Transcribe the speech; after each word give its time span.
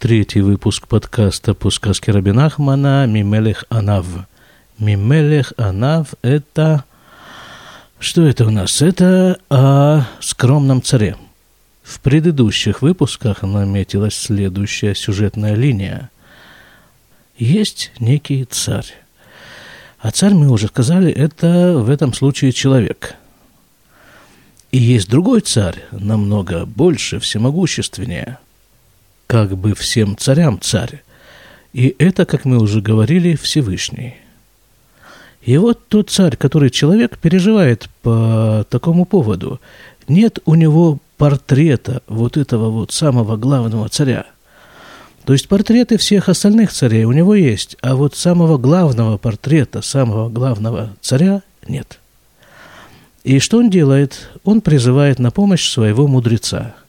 третий 0.00 0.40
выпуск 0.40 0.88
подкаста 0.88 1.52
по 1.52 1.68
сказке 1.68 2.10
Рабинахмана 2.10 3.06
«Мимелех 3.06 3.66
Анав». 3.68 4.06
«Мимелех 4.78 5.52
Анав»— 5.58 6.14
это... 6.22 6.84
Что 7.98 8.22
это 8.22 8.46
у 8.46 8.50
нас? 8.50 8.80
Это 8.80 9.38
о 9.50 10.04
скромном 10.20 10.82
царе. 10.82 11.18
В 11.82 12.00
предыдущих 12.00 12.80
выпусках 12.80 13.42
наметилась 13.42 14.14
следующая 14.14 14.94
сюжетная 14.94 15.54
линия. 15.54 16.08
Есть 17.36 17.92
некий 18.00 18.46
царь. 18.46 18.94
А 19.98 20.12
царь, 20.12 20.32
мы 20.32 20.48
уже 20.48 20.68
сказали, 20.68 21.12
это 21.12 21.74
в 21.76 21.90
этом 21.90 22.14
случае 22.14 22.52
человек. 22.52 23.16
И 24.72 24.78
есть 24.78 25.10
другой 25.10 25.42
царь, 25.42 25.84
намного 25.92 26.64
больше, 26.64 27.20
всемогущественнее– 27.20 28.38
как 29.30 29.56
бы 29.56 29.76
всем 29.76 30.16
царям 30.16 30.58
царь. 30.60 31.04
И 31.72 31.94
это, 32.00 32.26
как 32.26 32.44
мы 32.44 32.58
уже 32.58 32.80
говорили, 32.80 33.36
Всевышний. 33.36 34.16
И 35.40 35.56
вот 35.56 35.86
тот 35.86 36.10
царь, 36.10 36.36
который 36.36 36.68
человек 36.68 37.16
переживает 37.16 37.88
по 38.02 38.66
такому 38.68 39.04
поводу. 39.04 39.60
Нет 40.08 40.40
у 40.46 40.56
него 40.56 40.98
портрета 41.16 42.02
вот 42.08 42.36
этого 42.36 42.70
вот 42.70 42.90
самого 42.90 43.36
главного 43.36 43.88
царя. 43.88 44.26
То 45.24 45.32
есть 45.32 45.46
портреты 45.46 45.96
всех 45.96 46.28
остальных 46.28 46.72
царей 46.72 47.04
у 47.04 47.12
него 47.12 47.36
есть, 47.36 47.76
а 47.82 47.94
вот 47.94 48.16
самого 48.16 48.58
главного 48.58 49.16
портрета, 49.16 49.80
самого 49.80 50.28
главного 50.28 50.96
царя 51.02 51.42
нет. 51.68 52.00
И 53.22 53.38
что 53.38 53.58
он 53.58 53.70
делает? 53.70 54.28
Он 54.42 54.60
призывает 54.60 55.20
на 55.20 55.30
помощь 55.30 55.70
своего 55.70 56.08
мудреца– 56.08 56.74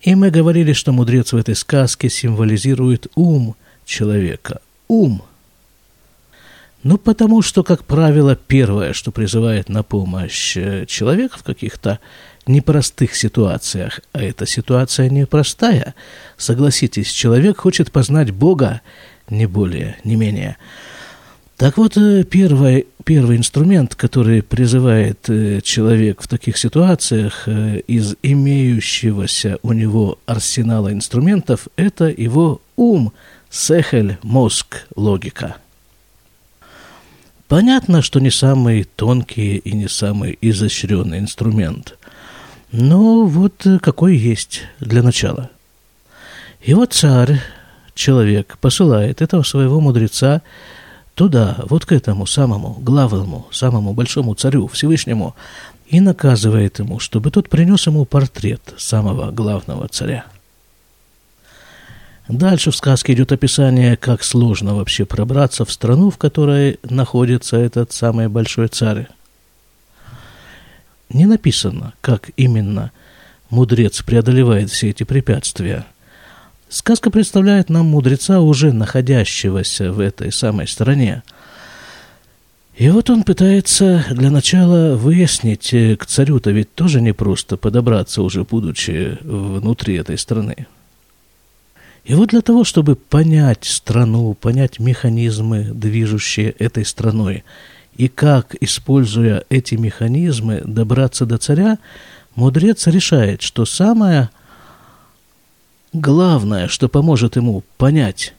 и 0.00 0.14
мы 0.14 0.30
говорили, 0.30 0.72
что 0.72 0.92
мудрец 0.92 1.32
в 1.32 1.36
этой 1.36 1.54
сказке 1.54 2.08
символизирует 2.08 3.08
ум 3.14 3.56
человека. 3.84 4.60
Ум. 4.86 5.22
Ну, 6.84 6.96
потому 6.96 7.42
что, 7.42 7.64
как 7.64 7.84
правило, 7.84 8.36
первое, 8.36 8.92
что 8.92 9.10
призывает 9.10 9.68
на 9.68 9.82
помощь 9.82 10.56
э, 10.56 10.86
человек 10.86 11.36
в 11.36 11.42
каких-то 11.42 11.98
непростых 12.46 13.16
ситуациях, 13.16 14.00
а 14.12 14.22
эта 14.22 14.46
ситуация 14.46 15.10
непростая, 15.10 15.94
согласитесь, 16.36 17.10
человек 17.10 17.58
хочет 17.58 17.90
познать 17.90 18.30
Бога, 18.30 18.80
не 19.28 19.46
более, 19.46 19.98
не 20.04 20.16
менее– 20.16 20.56
так 21.58 21.76
вот, 21.76 21.96
э, 21.96 22.22
первый, 22.22 22.86
первый 23.04 23.36
инструмент, 23.36 23.96
который 23.96 24.44
призывает 24.44 25.28
э, 25.28 25.60
человек 25.60 26.22
в 26.22 26.28
таких 26.28 26.56
ситуациях 26.56 27.48
э, 27.48 27.80
из 27.80 28.14
имеющегося 28.22 29.58
у 29.62 29.72
него 29.72 30.20
арсенала 30.24 30.92
инструментов, 30.92 31.66
это 31.74 32.04
его 32.04 32.60
ум, 32.76 33.12
сехель, 33.50 34.18
мозг, 34.22 34.86
логика. 34.94 35.56
Понятно, 37.48 38.02
что 38.02 38.20
не 38.20 38.30
самый 38.30 38.84
тонкий 38.84 39.56
и 39.56 39.72
не 39.72 39.88
самый 39.88 40.38
изощренный 40.40 41.18
инструмент, 41.18 41.98
но 42.70 43.24
вот 43.26 43.66
какой 43.82 44.16
есть 44.16 44.62
для 44.78 45.02
начала. 45.02 45.50
И 46.60 46.72
вот 46.72 46.92
царь, 46.92 47.40
человек, 47.96 48.58
посылает 48.60 49.22
этого 49.22 49.42
своего 49.42 49.80
мудреца 49.80 50.42
туда, 51.18 51.56
вот 51.68 51.84
к 51.84 51.90
этому 51.90 52.26
самому 52.26 52.74
главному, 52.80 53.48
самому 53.50 53.92
большому 53.92 54.34
царю 54.34 54.68
Всевышнему, 54.68 55.34
и 55.88 55.98
наказывает 55.98 56.78
ему, 56.78 57.00
чтобы 57.00 57.32
тот 57.32 57.48
принес 57.48 57.88
ему 57.88 58.04
портрет 58.04 58.62
самого 58.78 59.32
главного 59.32 59.88
царя. 59.88 60.26
Дальше 62.28 62.70
в 62.70 62.76
сказке 62.76 63.14
идет 63.14 63.32
описание, 63.32 63.96
как 63.96 64.22
сложно 64.22 64.76
вообще 64.76 65.06
пробраться 65.06 65.64
в 65.64 65.72
страну, 65.72 66.10
в 66.10 66.18
которой 66.18 66.78
находится 66.88 67.56
этот 67.56 67.90
самый 67.90 68.28
большой 68.28 68.68
царь. 68.68 69.08
Не 71.08 71.26
написано, 71.26 71.94
как 72.00 72.30
именно 72.36 72.92
мудрец 73.50 74.02
преодолевает 74.02 74.70
все 74.70 74.90
эти 74.90 75.02
препятствия– 75.02 75.84
Сказка 76.68 77.10
представляет 77.10 77.70
нам 77.70 77.86
мудреца, 77.86 78.40
уже 78.40 78.72
находящегося 78.72 79.90
в 79.90 80.00
этой 80.00 80.30
самой 80.30 80.68
стороне. 80.68 81.22
И 82.76 82.90
вот 82.90 83.08
он 83.10 83.22
пытается 83.22 84.04
для 84.10 84.30
начала 84.30 84.94
выяснить, 84.94 85.72
э, 85.72 85.96
к 85.96 86.04
царю-то 86.04 86.50
ведь 86.50 86.74
тоже 86.74 87.00
непросто 87.00 87.56
подобраться, 87.56 88.22
уже 88.22 88.44
будучи 88.44 89.18
внутри 89.22 89.96
этой 89.96 90.18
страны. 90.18 90.66
И 92.04 92.14
вот 92.14 92.30
для 92.30 92.42
того, 92.42 92.64
чтобы 92.64 92.96
понять 92.96 93.64
страну, 93.64 94.34
понять 94.34 94.78
механизмы, 94.78 95.64
движущие 95.72 96.50
этой 96.50 96.84
страной, 96.84 97.44
и 97.96 98.08
как, 98.08 98.54
используя 98.60 99.42
эти 99.48 99.74
механизмы, 99.74 100.62
добраться 100.64 101.26
до 101.26 101.38
царя, 101.38 101.78
мудрец 102.36 102.86
решает, 102.86 103.42
что 103.42 103.64
самое 103.64 104.30
главное, 105.92 106.68
что 106.68 106.88
поможет 106.88 107.36
ему 107.36 107.62
понять 107.76 108.34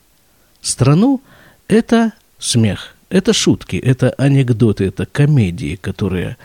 страну, 0.62 1.22
это 1.68 2.14
смех, 2.38 2.96
это 3.10 3.34
шутки, 3.34 3.76
это 3.76 4.12
анекдоты, 4.12 4.86
это 4.86 5.06
комедии, 5.06 5.76
которые, 5.76 6.38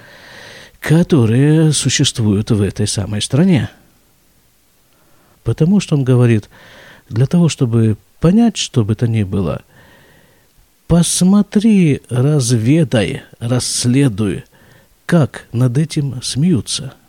которые 0.81 1.72
существуют 1.72 2.50
в 2.50 2.62
этой 2.62 2.87
самой 2.87 3.22
стране. 3.22 3.70
Потому 5.42 5.81
что 5.81 5.97
он 5.97 6.04
говорит, 6.04 6.48
для 7.09 7.26
того, 7.26 7.48
чтобы 7.48 7.97
понять, 8.21 8.56
что 8.56 8.84
бы 8.84 8.94
то 8.94 9.06
ни 9.06 9.22
было, 9.22 9.62
посмотри, 10.86 12.00
разведай, 12.09 13.22
расследуй, 13.38 14.44
как 15.06 15.47
над 15.53 15.76
этим 15.76 16.22
смеются– 16.22 16.94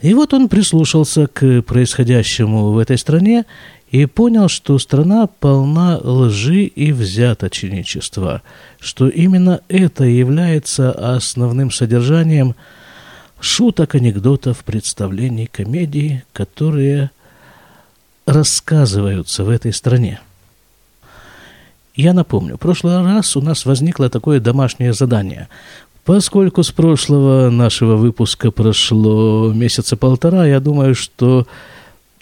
и 0.00 0.14
вот 0.14 0.34
он 0.34 0.48
прислушался 0.48 1.26
к 1.26 1.62
происходящему 1.62 2.72
в 2.72 2.78
этой 2.78 2.98
стране 2.98 3.44
и 3.90 4.06
понял, 4.06 4.48
что 4.48 4.78
страна 4.78 5.26
полна 5.26 5.98
лжи 5.98 6.64
и 6.64 6.92
взяточничества, 6.92 8.42
что 8.78 9.08
именно 9.08 9.60
это 9.68 10.04
является 10.04 10.92
основным 10.92 11.70
содержанием 11.70 12.54
шуток, 13.40 13.94
анекдотов, 13.94 14.64
представлений, 14.64 15.46
комедий, 15.46 16.22
которые 16.32 17.10
рассказываются 18.26 19.44
в 19.44 19.50
этой 19.50 19.72
стране. 19.72 20.20
Я 21.94 22.12
напомню, 22.12 22.56
в 22.56 22.60
прошлый 22.60 23.02
раз 23.02 23.36
у 23.36 23.40
нас 23.40 23.64
возникло 23.64 24.10
такое 24.10 24.38
домашнее 24.38 24.92
задание 24.92 25.48
Поскольку 26.06 26.62
с 26.62 26.70
прошлого 26.70 27.50
нашего 27.50 27.96
выпуска 27.96 28.52
прошло 28.52 29.52
месяца 29.52 29.96
полтора, 29.96 30.46
я 30.46 30.60
думаю, 30.60 30.94
что 30.94 31.48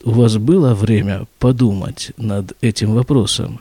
у 0.05 0.11
вас 0.13 0.39
было 0.39 0.75
время 0.75 1.27
подумать 1.39 2.13
над 2.17 2.57
этим 2.63 2.95
вопросом. 2.95 3.61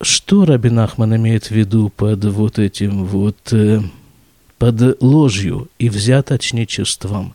Что 0.00 0.44
Рабин 0.46 0.80
Ахман 0.80 1.14
имеет 1.14 1.44
в 1.44 1.50
виду 1.52 1.90
под 1.90 2.24
вот 2.24 2.58
этим 2.58 3.04
вот, 3.04 3.36
э, 3.52 3.82
под 4.58 5.00
ложью 5.00 5.68
и 5.78 5.88
взяточничеством, 5.88 7.34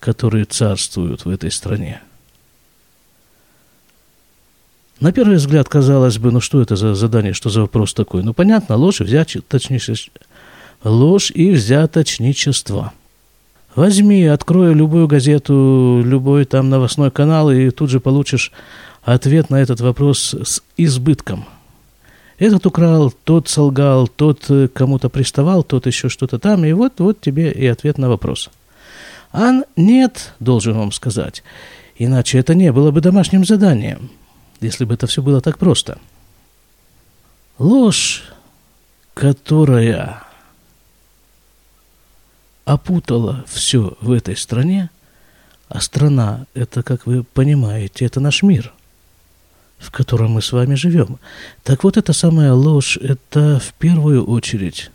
которые 0.00 0.46
царствуют 0.46 1.24
в 1.24 1.28
этой 1.28 1.52
стране? 1.52 2.02
На 4.98 5.12
первый 5.12 5.36
взгляд 5.36 5.68
казалось 5.68 6.18
бы, 6.18 6.32
ну 6.32 6.40
что 6.40 6.60
это 6.60 6.74
за 6.74 6.96
задание, 6.96 7.32
что 7.32 7.48
за 7.48 7.60
вопрос 7.60 7.94
такой? 7.94 8.24
Ну 8.24 8.34
понятно, 8.34 8.74
ложь 8.74 9.00
взяточничество 9.00 10.10
ложь 10.84 11.30
и 11.34 11.50
взяточничество. 11.50 12.92
Возьми, 13.74 14.24
открой 14.24 14.74
любую 14.74 15.06
газету, 15.06 16.02
любой 16.04 16.44
там 16.44 16.70
новостной 16.70 17.10
канал, 17.10 17.50
и 17.50 17.70
тут 17.70 17.90
же 17.90 18.00
получишь 18.00 18.52
ответ 19.02 19.50
на 19.50 19.56
этот 19.56 19.80
вопрос 19.80 20.34
с 20.34 20.62
избытком. 20.76 21.44
Этот 22.38 22.66
украл, 22.66 23.12
тот 23.24 23.48
солгал, 23.48 24.08
тот 24.08 24.46
э, 24.48 24.68
кому-то 24.68 25.10
приставал, 25.10 25.62
тот 25.62 25.86
еще 25.86 26.08
что-то 26.08 26.38
там, 26.38 26.64
и 26.64 26.72
вот, 26.72 26.98
вот 26.98 27.20
тебе 27.20 27.52
и 27.52 27.66
ответ 27.66 27.98
на 27.98 28.08
вопрос. 28.08 28.48
А 29.32 29.60
нет, 29.76 30.32
должен 30.40 30.76
вам 30.76 30.90
сказать, 30.90 31.44
иначе 31.98 32.38
это 32.38 32.54
не 32.54 32.72
было 32.72 32.90
бы 32.90 33.02
домашним 33.02 33.44
заданием, 33.44 34.10
если 34.60 34.86
бы 34.86 34.94
это 34.94 35.06
все 35.06 35.20
было 35.22 35.42
так 35.42 35.58
просто. 35.58 35.98
Ложь, 37.58 38.24
которая 39.12 40.22
опутала 42.64 43.44
все 43.48 43.96
в 44.00 44.12
этой 44.12 44.36
стране, 44.36 44.90
а 45.68 45.80
страна– 45.80 46.46
это, 46.54 46.82
как 46.82 47.06
вы 47.06 47.22
понимаете, 47.22 48.04
это 48.04 48.20
наш 48.20 48.42
мир, 48.42 48.72
в 49.78 49.90
котором 49.90 50.32
мы 50.32 50.42
с 50.42 50.52
вами 50.52 50.74
живем. 50.74 51.18
Так 51.62 51.84
вот, 51.84 51.96
эта 51.96 52.12
самая 52.12 52.52
ложь– 52.52 52.96
это 53.00 53.60
в 53.60 53.72
первую 53.74 54.24
очередь 54.24 54.90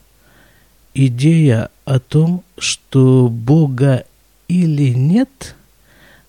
идея 0.95 1.69
о 1.83 2.00
том, 2.00 2.44
что 2.57 3.29
Бога 3.29 4.06
или 4.47 4.89
нет. 4.89 5.56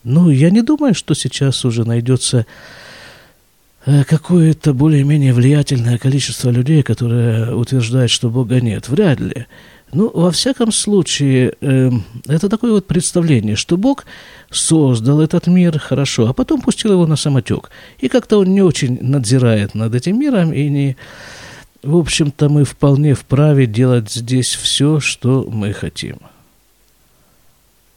Ну, 0.04 0.28
я 0.28 0.50
не 0.50 0.62
думаю, 0.62 0.94
что 0.94 1.14
сейчас 1.14 1.64
уже 1.64 1.84
найдется 1.84 2.46
э, 3.84 4.04
какое-то 4.04 4.74
более-менее 4.74 5.32
влиятельное 5.32 5.98
количество 5.98 6.50
людей, 6.50 6.82
которые 6.82 7.54
утверждают, 7.54 8.10
что 8.10 8.28
Бога 8.28 8.60
нет. 8.60 8.88
Вряд 8.88 9.20
ли. 9.20 9.46
Ну, 9.96 10.10
во 10.12 10.30
всяком 10.30 10.72
случае, 10.72 11.54
э, 11.62 11.90
это 12.28 12.50
такое 12.50 12.72
вот 12.72 12.86
представление, 12.86 13.56
что 13.56 13.78
Бог 13.78 14.04
создал 14.50 15.22
этот 15.22 15.46
мир 15.46 15.78
хорошо, 15.78 16.28
а 16.28 16.34
потом 16.34 16.60
пустил 16.60 16.92
его 16.92 17.06
на 17.06 17.16
самотек. 17.16 17.70
И 18.02 18.08
как-то 18.08 18.40
он 18.40 18.52
не 18.52 18.60
очень 18.60 18.98
надзирает 19.00 19.74
над 19.74 19.94
этим 19.94 20.20
миром, 20.20 20.52
и 20.52 20.68
не... 20.68 20.96
В 21.82 21.96
общем-то, 21.96 22.50
мы 22.50 22.64
вполне 22.64 23.14
вправе 23.14 23.66
делать 23.66 24.12
здесь 24.12 24.54
все, 24.54 25.00
что 25.00 25.48
мы 25.50 25.72
хотим. 25.72 26.18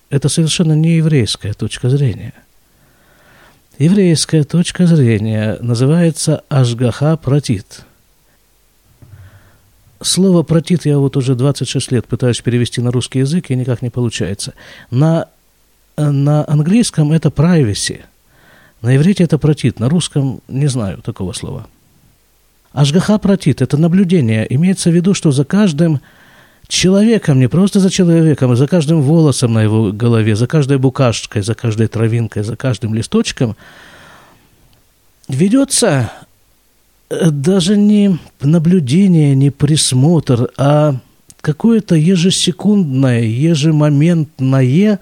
Это 0.09 0.29
совершенно 0.29 0.73
не 0.73 0.95
еврейская 0.95 1.51
точка 1.51 1.89
зрения. 1.89 2.33
Еврейская 3.77 4.45
точка 4.45 4.87
зрения 4.87 5.57
называется 5.59 6.43
«Ашгаха 6.47 7.17
протит». 7.17 7.83
Слово 10.01 10.43
«протит» 10.43 10.85
я 10.85 10.97
вот 10.97 11.17
уже 11.17 11.35
26 11.35 11.91
лет 11.91 12.07
пытаюсь 12.07 12.39
перевести 12.41 12.81
на 12.81 12.91
русский 12.91 13.19
язык, 13.19 13.49
и 13.49 13.55
никак 13.55 13.81
не 13.81 13.89
получается. 13.89 14.53
На, 14.91 15.27
на 15.97 16.45
английском 16.47 17.11
это 17.11 17.29
privacy, 17.29 18.01
на 18.81 18.95
иврите 18.95 19.25
это 19.25 19.37
«протит», 19.37 19.79
на 19.79 19.89
русском 19.89 20.41
не 20.47 20.67
знаю 20.67 21.01
такого 21.01 21.33
слова. 21.33 21.67
Ашгаха 22.71 23.17
протит– 23.17 23.61
это 23.63 23.77
наблюдение. 23.77 24.45
Имеется 24.53 24.89
в 24.89 24.93
виду, 24.93 25.13
что 25.13 25.31
за 25.31 25.43
каждым 25.43 26.01
человеком, 26.67 27.39
не 27.39 27.49
просто 27.49 27.79
за 27.79 27.89
человеком, 27.89 28.51
а 28.51 28.55
за 28.55 28.67
каждым 28.67 29.01
волосом 29.01 29.53
на 29.53 29.63
его 29.63 29.91
голове, 29.91 30.35
за 30.35 30.47
каждой 30.47 30.77
букашкой, 30.77 31.41
за 31.41 31.55
каждой 31.55 31.87
травинкой, 31.87 32.43
за 32.43 32.55
каждым 32.55 32.93
листочком 32.93 33.57
ведется 35.27 36.11
э, 36.21 36.25
даже 37.09 37.77
не 37.77 38.19
наблюдение, 38.41 39.35
не 39.35 39.49
присмотр, 39.49 40.51
а 40.57 40.95
какое-то 41.41 41.95
ежесекундное, 41.95 43.21
ежемоментное, 43.21 44.99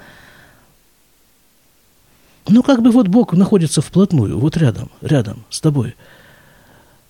ну, 2.50 2.63
как 2.63 2.81
бы 2.81 2.92
вот 2.92 3.09
Бог 3.09 3.33
находится 3.33 3.81
вплотную, 3.81 4.39
вот 4.39 4.56
рядом, 4.56 4.89
рядом 5.01 5.44
с 5.50 5.59
тобой, 5.59 5.95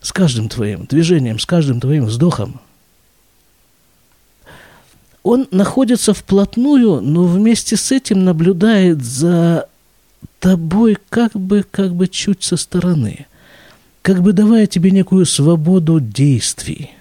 с 0.01 0.11
каждым 0.11 0.49
твоим 0.49 0.85
движением, 0.85 1.37
с 1.37 1.45
каждым 1.45 1.79
твоим 1.79 2.05
вздохом– 2.05 2.61
он 5.27 5.45
находится 5.51 6.13
вплотную, 6.13 7.01
но 7.01 7.25
вместе 7.25 7.75
с 7.75 7.91
этим 7.91 8.23
наблюдает 8.23 9.03
за 9.03 9.67
тобой 10.39 10.97
как 11.09 11.33
бы, 11.33 11.65
как 11.69 11.93
бы 11.93 12.07
чуть 12.07 12.43
со 12.43 12.55
стороны, 12.55 13.26
как 14.07 14.21
бы 14.21 14.31
давая 14.31 14.67
тебе 14.67 14.91
некую 14.91 15.25
свободу 15.25 15.99
действий. 15.99 16.91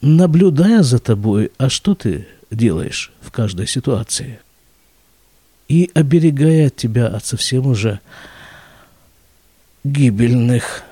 Наблюдая 0.00 0.82
за 0.82 0.98
тобой, 0.98 1.52
а 1.56 1.68
что 1.68 1.94
ты 1.94 2.26
делаешь 2.50 3.12
в 3.20 3.30
каждой 3.30 3.68
ситуации? 3.68 4.40
И 5.68 5.88
оберегая 5.94 6.68
тебя 6.68 7.06
от 7.06 7.24
совсем 7.24 7.68
уже 7.68 8.00
гибельных 9.84 10.82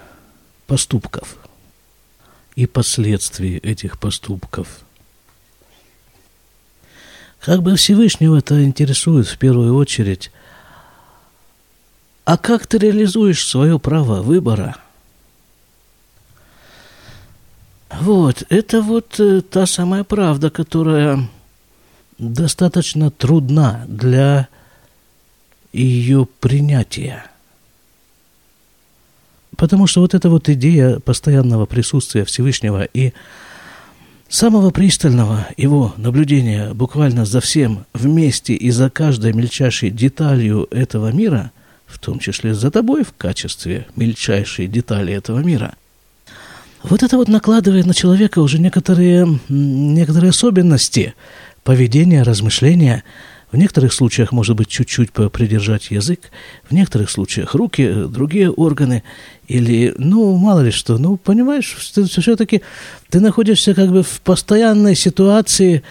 поступков 0.69 1.37
и 2.55 2.67
последствий 2.67 3.57
этих 3.57 3.99
поступков– 3.99 4.69
как 7.41 7.63
бы 7.63 7.77
Всевышнего 7.77 8.37
это 8.37 8.65
интересует 8.65 9.29
в 9.29 9.39
первую 9.39 9.77
очередь. 9.77 10.33
А 12.29 12.37
как 12.37 12.67
ты 12.67 12.77
реализуешь 12.77 13.49
свое 13.49 13.79
право 13.79 14.21
выбора? 14.21 14.77
Вот, 17.91 18.43
это 18.51 18.83
вот 18.83 19.19
э, 19.19 19.41
та 19.41 19.65
самая 19.65 20.05
правда, 20.05 20.51
которая 20.51 21.27
достаточно 22.19 23.11
трудна 23.11 23.87
для 23.89 24.49
ее 25.73 26.29
принятия. 26.41 27.25
Потому 29.57 29.87
что 29.87 30.03
вот 30.03 30.13
эта 30.13 30.29
вот 30.29 30.51
идея 30.51 31.01
постоянного 31.01 31.65
присутствия 31.65 32.27
Всевышнего 32.27 32.85
и 32.85 33.15
самого 34.29 34.69
пристального 34.69 35.47
его 35.57 35.95
наблюдения 35.97 36.75
буквально 36.75 37.25
за 37.25 37.41
всем 37.41 37.87
вместе 37.95 38.53
и 38.53 38.71
за 38.71 38.91
каждой 38.91 39.33
мельчайшей 39.33 39.89
деталью 39.89 40.69
этого 40.71 41.11
мира, 41.11 41.53
в 41.89 41.99
том 41.99 42.19
числе 42.19 42.55
за 42.55 42.71
тобой 42.71 43.03
в 43.03 43.13
качестве 43.17 43.87
мельчайшей 43.97 44.67
детали 44.67 45.13
этого 45.13 45.41
мира, 45.41 45.75
вот 46.83 47.03
это 47.03 47.17
вот 47.17 47.29
накладывает 47.29 47.87
на 47.87 47.95
человека 47.95 48.39
уже 48.39 48.59
некоторые, 48.59 49.41
некоторые 49.49 50.31
особенности 50.31 51.15
поведения, 51.65 52.23
размышления– 52.23 53.03
в 53.51 53.57
некоторых 53.57 53.93
случаях, 53.93 54.33
может 54.33 54.57
быть, 54.57 54.69
чуть-чуть 54.69 55.11
придержать 55.13 55.91
язык, 55.91 56.31
в 56.69 56.75
некоторых 56.75 57.11
случаях 57.11 57.55
руки, 57.55 58.05
другие 58.09 58.51
органы, 58.51 59.03
или, 59.47 59.95
ну, 59.97 60.37
мало 60.37 60.61
ли 60.61 60.71
что, 60.71 60.99
ну, 60.99 61.17
понимаешь, 61.17 61.77
все-таки 61.79 62.63
ты 63.09 63.21
находишься 63.21 63.75
как 63.75 63.91
бы 63.91 64.03
в 64.03 64.21
постоянной 64.21 64.95
ситуации 64.95 65.83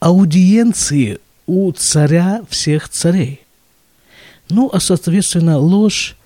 аудиенции 0.00 1.18
у 1.46 1.72
царя 1.72 2.42
всех 2.50 2.90
царей. 2.90 3.40
Ну, 4.50 4.70
а, 4.72 4.80
соответственно, 4.80 5.58
ложь, 5.58 6.16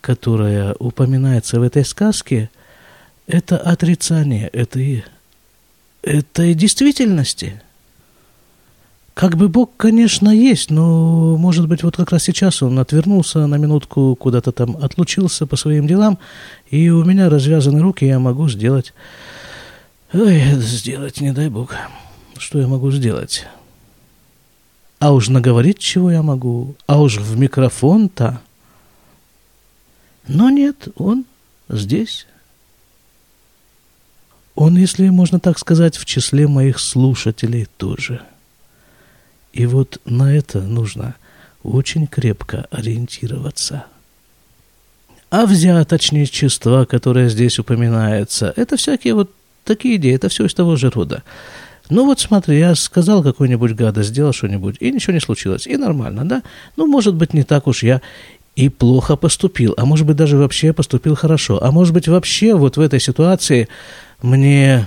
которая 0.00 0.74
упоминается 0.78 1.60
в 1.60 1.62
этой 1.62 1.84
сказке, 1.84 2.50
это 3.26 3.58
отрицание 3.58 4.48
этой, 4.48 5.04
этой 6.02 6.54
действительности– 6.54 7.62
как 9.18 9.36
бы 9.36 9.48
Бог, 9.48 9.72
конечно, 9.76 10.28
есть, 10.28 10.70
но, 10.70 11.36
может 11.36 11.66
быть, 11.66 11.82
вот 11.82 11.96
как 11.96 12.12
раз 12.12 12.22
сейчас 12.22 12.62
он 12.62 12.78
отвернулся 12.78 13.48
на 13.48 13.56
минутку, 13.56 14.14
куда-то 14.14 14.52
там 14.52 14.76
отлучился 14.76 15.44
по 15.44 15.56
своим 15.56 15.88
делам, 15.88 16.20
и 16.70 16.88
у 16.90 17.02
меня 17.04 17.28
развязаны 17.28 17.80
руки, 17.80 18.04
я 18.04 18.20
могу 18.20 18.48
сделать... 18.48 18.94
Ой, 20.12 20.40
сделать, 20.58 21.20
не 21.20 21.32
дай 21.32 21.48
Бог. 21.48 21.74
Что 22.36 22.60
я 22.60 22.68
могу 22.68 22.92
сделать? 22.92 23.44
А 24.98 25.12
уж 25.12 25.28
наговорить, 25.28 25.78
чего 25.78 26.10
я 26.10 26.22
могу? 26.22 26.74
А 26.86 27.00
уж 27.00 27.18
в 27.18 27.38
микрофон-то? 27.38 28.40
Но 30.26 30.50
нет, 30.50 30.88
он 30.96 31.24
здесь. 31.68 32.26
Он, 34.54 34.76
если 34.76 35.08
можно 35.08 35.38
так 35.38 35.58
сказать, 35.58 35.96
в 35.96 36.04
числе 36.04 36.48
моих 36.48 36.80
слушателей 36.80 37.66
тоже.— 37.76 38.22
и 39.58 39.66
вот 39.66 40.00
на 40.04 40.32
это 40.32 40.60
нужно 40.60 41.16
очень 41.64 42.06
крепко 42.06 42.66
ориентироваться. 42.70 43.86
А 45.30 45.46
взяточничество, 45.46 46.84
которое 46.84 47.28
здесь 47.28 47.58
упоминается, 47.58 48.52
это 48.54 48.76
всякие 48.76 49.14
вот 49.14 49.32
такие 49.64 49.96
идеи, 49.96 50.14
это 50.14 50.28
все 50.28 50.46
из 50.46 50.54
того 50.54 50.76
же 50.76 50.90
рода. 50.90 51.22
Ну 51.90 52.04
вот 52.04 52.20
смотри, 52.20 52.58
я 52.58 52.74
сказал 52.74 53.22
какую-нибудь 53.22 53.74
гадость, 53.74 54.10
сделал 54.10 54.32
что-нибудь, 54.32 54.76
и 54.80 54.92
ничего 54.92 55.14
не 55.14 55.20
случилось, 55.20 55.66
и 55.66 55.76
нормально, 55.76 56.24
да? 56.24 56.42
Ну, 56.76 56.86
может 56.86 57.14
быть, 57.14 57.34
не 57.34 57.44
так 57.44 57.66
уж 57.66 57.82
я 57.82 58.00
и 58.56 58.68
плохо 58.68 59.16
поступил, 59.16 59.74
а 59.76 59.84
может 59.84 60.06
быть, 60.06 60.16
даже 60.16 60.36
вообще 60.36 60.72
поступил 60.72 61.14
хорошо, 61.14 61.62
а 61.62 61.70
может 61.70 61.94
быть, 61.94 62.08
вообще 62.08 62.54
вот 62.54 62.76
в 62.76 62.80
этой 62.80 63.00
ситуации 63.00 63.68
мне 64.20 64.86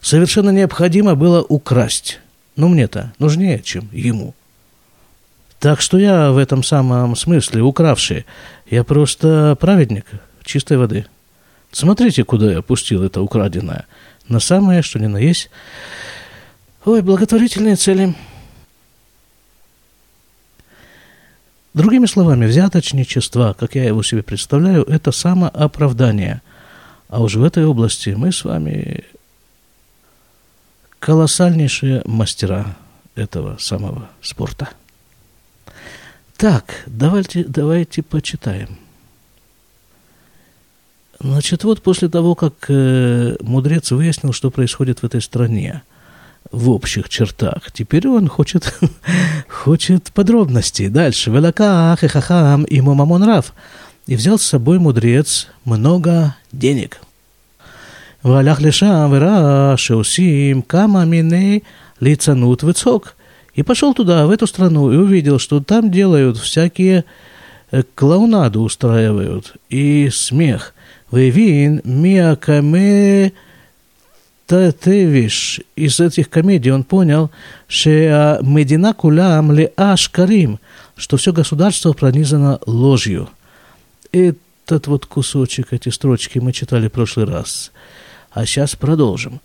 совершенно 0.00 0.50
необходимо 0.50 1.14
было 1.14 1.42
украсть 1.42 2.20
но 2.56 2.68
мне-то 2.68 3.12
нужнее, 3.18 3.60
чем 3.62 3.88
ему. 3.92 4.34
Так 5.60 5.80
что 5.80 5.98
я 5.98 6.32
в 6.32 6.38
этом 6.38 6.62
самом 6.62 7.16
смысле 7.16 7.62
укравший. 7.62 8.26
Я 8.68 8.84
просто 8.84 9.56
праведник 9.60 10.06
чистой 10.44 10.76
воды. 10.78 11.06
Смотрите, 11.70 12.24
куда 12.24 12.52
я 12.52 12.62
пустил 12.62 13.02
это 13.02 13.20
украденное. 13.20 13.86
На 14.28 14.40
самое, 14.40 14.82
что 14.82 14.98
ни 14.98 15.06
на 15.06 15.18
есть. 15.18 15.50
Ой, 16.84 17.02
благотворительные 17.02 17.76
цели. 17.76 18.14
Другими 21.74 22.06
словами, 22.06 22.46
взяточничество, 22.46 23.54
как 23.58 23.74
я 23.74 23.84
его 23.84 24.02
себе 24.02 24.22
представляю, 24.22 24.82
это 24.84 25.12
самооправдание. 25.12 26.40
А 27.08 27.20
уж 27.20 27.34
в 27.34 27.44
этой 27.44 27.66
области 27.66 28.10
мы 28.10 28.32
с 28.32 28.44
вами 28.44 29.04
колоссальнейшие 30.98 32.02
мастера 32.04 32.76
этого 33.14 33.58
самого 33.58 34.08
спорта. 34.22 34.70
Так, 36.36 36.82
давайте, 36.86 37.44
давайте 37.44 38.02
почитаем. 38.02 38.78
Значит, 41.18 41.64
вот 41.64 41.82
после 41.82 42.08
того, 42.08 42.34
как 42.34 42.52
э, 42.68 43.36
мудрец 43.40 43.90
выяснил, 43.90 44.32
что 44.32 44.50
происходит 44.50 45.00
в 45.00 45.04
этой 45.04 45.22
стране 45.22 45.82
в 46.52 46.70
общих 46.70 47.08
чертах, 47.08 47.72
теперь 47.72 48.06
он 48.08 48.28
хочет, 48.28 48.72
хочет 49.48 50.12
подробностей. 50.12 50.88
Дальше. 50.88 51.30
Велаках 51.30 52.04
и 52.04 52.08
хахам 52.08 52.64
и 52.64 52.80
мамамон 52.80 53.24
рав. 53.24 53.54
И 54.06 54.14
взял 54.14 54.38
с 54.38 54.42
собой 54.42 54.78
мудрец 54.78 55.48
много 55.64 56.36
денег. 56.52 57.00
Валях 58.22 58.60
лешам 58.60 59.12
вера 59.12 59.76
шеусим 59.76 60.62
кама 60.62 61.04
миней 61.04 61.64
лицанут 62.00 62.62
выцок. 62.62 63.16
И 63.54 63.62
пошел 63.62 63.94
туда, 63.94 64.26
в 64.26 64.30
эту 64.30 64.46
страну, 64.46 64.92
и 64.92 64.96
увидел, 64.96 65.38
что 65.38 65.60
там 65.60 65.90
делают 65.90 66.36
всякие 66.36 67.06
э, 67.70 67.82
клоунаду 67.94 68.60
устраивают 68.60 69.54
и 69.70 70.10
смех. 70.12 70.74
Вейвин 71.10 71.80
миакаме 71.84 73.32
Тевиш. 74.46 75.60
Из 75.74 76.00
этих 76.00 76.30
комедий 76.30 76.70
он 76.70 76.84
понял, 76.84 77.30
что 77.68 78.38
Медина 78.42 78.94
Кулям 78.94 79.52
Леаш 79.52 80.08
Карим, 80.08 80.58
что 80.96 81.16
все 81.16 81.32
государство 81.32 81.92
пронизано 81.92 82.60
ложью. 82.66 83.28
Этот 84.12 84.86
вот 84.86 85.06
кусочек, 85.06 85.72
эти 85.72 85.88
строчки 85.88 86.38
мы 86.38 86.52
читали 86.52 86.88
в 86.88 86.92
прошлый 86.92 87.26
раз. 87.26 87.72
А 88.30 88.46
сейчас 88.46 88.76
продолжим. 88.76 89.40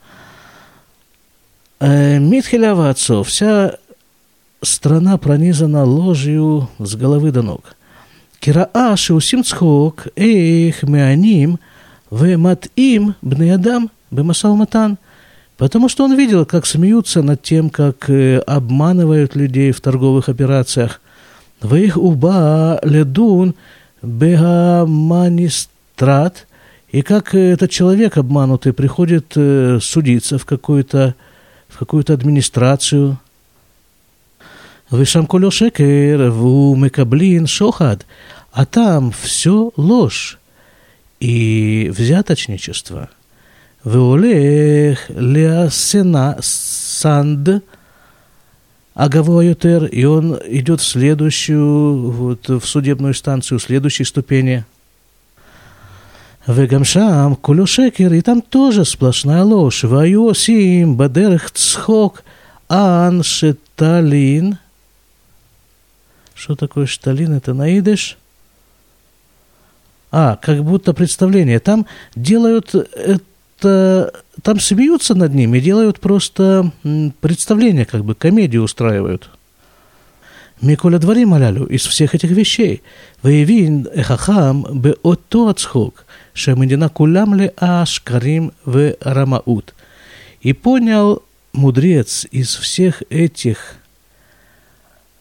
Э, 1.79 2.19
Митхелява 2.19 2.89
отцов, 2.89 3.27
вся 3.27 3.77
страна 4.61 5.17
пронизана 5.17 5.83
ложью 5.83 6.69
с 6.77 6.95
головы 6.95 7.31
до 7.31 7.41
ног. 7.41 7.75
Кираа 8.41 8.97
шеусим 8.97 9.45
цхок, 9.45 10.07
эйх 10.17 10.83
меаним, 10.83 11.59
вемат 12.09 12.67
им 12.75 13.15
бнеядам 13.21 13.89
бемасалматан. 14.11 14.97
Потому 15.57 15.87
что 15.87 16.03
он 16.03 16.17
видел, 16.17 16.45
как 16.45 16.65
смеются 16.65 17.21
над 17.21 17.41
тем, 17.41 17.69
как 17.69 18.09
э, 18.09 18.39
обманывают 18.39 19.33
людей 19.35 19.71
в 19.71 19.79
торговых 19.79 20.27
операциях. 20.27 20.99
В 21.61 21.75
их 21.75 21.95
уба 21.95 22.81
ледун 22.83 23.55
бегаманистрат– 24.01 26.47
и 26.91 27.03
как 27.03 27.33
этот 27.33 27.71
человек 27.71 28.17
обманутый 28.17 28.73
приходит 28.73 29.31
э, 29.35 29.79
судиться 29.81 30.37
в 30.37 30.45
какую-то 30.45 31.15
в 31.69 31.77
какую-то 31.77 32.13
администрацию. 32.13 33.17
Вышам 34.90 35.26
колё 35.26 35.50
шекер, 35.50 36.30
ву 36.30 36.76
мекаблин 36.76 37.46
шохад. 37.46 38.06
А 38.52 38.64
там 38.64 39.12
все 39.12 39.72
ложь 39.76 40.38
и 41.20 41.92
взяточничество. 41.94 43.10
Веолех 43.84 45.10
леасена 45.10 46.38
санд 46.40 47.62
агаво 48.94 49.42
и 49.42 50.04
он 50.04 50.38
идет 50.46 50.80
в 50.80 50.86
следующую, 50.86 52.10
вот, 52.10 52.48
в 52.48 52.64
судебную 52.64 53.14
станцию, 53.14 53.58
в 53.58 53.62
следующей 53.62 54.04
ступени – 54.04 54.74
וגם 56.48 56.84
שם 56.84 57.32
כולו 57.40 57.66
שקר, 57.66 58.12
איתם 58.12 58.38
тоже 58.48 58.84
сплошная 58.84 59.42
ложь. 59.42 59.84
והיו 59.84 60.22
עושים 60.28 60.96
בדרך 60.96 61.50
צחוק 61.50 62.22
ан 62.70 63.22
шеталин.– 63.22 64.54
что 66.41 66.55
такое 66.55 66.87
шталин? 66.87 67.33
Это 67.33 67.53
наидыш? 67.53 68.17
А, 70.11 70.37
как 70.37 70.63
будто 70.63 70.91
представление. 70.91 71.59
Там 71.59 71.85
делают 72.15 72.73
это... 72.73 74.11
Там 74.41 74.59
смеются 74.59 75.13
над 75.13 75.35
ними, 75.35 75.59
делают 75.59 75.99
просто 75.99 76.71
представление, 77.19 77.85
как 77.85 78.03
бы 78.03 78.15
комедию 78.15 78.63
устраивают. 78.63 79.29
Миколя 80.61 80.97
двори 80.97 81.25
малялю 81.25 81.65
из 81.65 81.85
всех 81.85 82.15
этих 82.15 82.31
вещей. 82.31 82.81
Ваевин 83.21 83.87
эхахам 83.93 84.65
бе 84.81 84.95
отто 85.03 85.49
ацхок, 85.49 86.07
шамедина 86.33 86.89
кулям 86.89 87.35
ле 87.35 87.53
ашкарим 87.57 88.51
в 88.65 88.95
рамаут. 89.01 89.75
И 90.41 90.53
понял 90.53 91.21
мудрец 91.53 92.25
из 92.31 92.55
всех 92.55 93.03
этих 93.11 93.75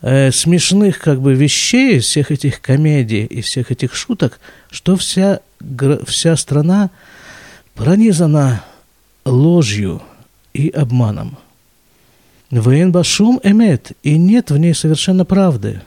э, 0.02 0.30
смешных 0.30 0.98
как 0.98 1.20
бы 1.20 1.34
вещей 1.34 2.00
всех 2.00 2.30
этих 2.30 2.60
комедий 2.60 3.24
и 3.24 3.40
всех 3.40 3.70
этих 3.70 3.94
шуток, 3.94 4.40
что 4.70 4.96
вся, 4.96 5.40
вся 6.06 6.36
страна 6.36 6.90
пронизана 7.74 8.62
ложью 9.24 10.02
и 10.52 10.68
обманом. 10.68 11.38
Вен 12.50 12.90
башум 12.90 13.40
эмет, 13.44 13.92
и 14.02 14.18
нет 14.18 14.50
в 14.50 14.56
ней 14.56 14.74
совершенно 14.74 15.24
правды. 15.24 15.82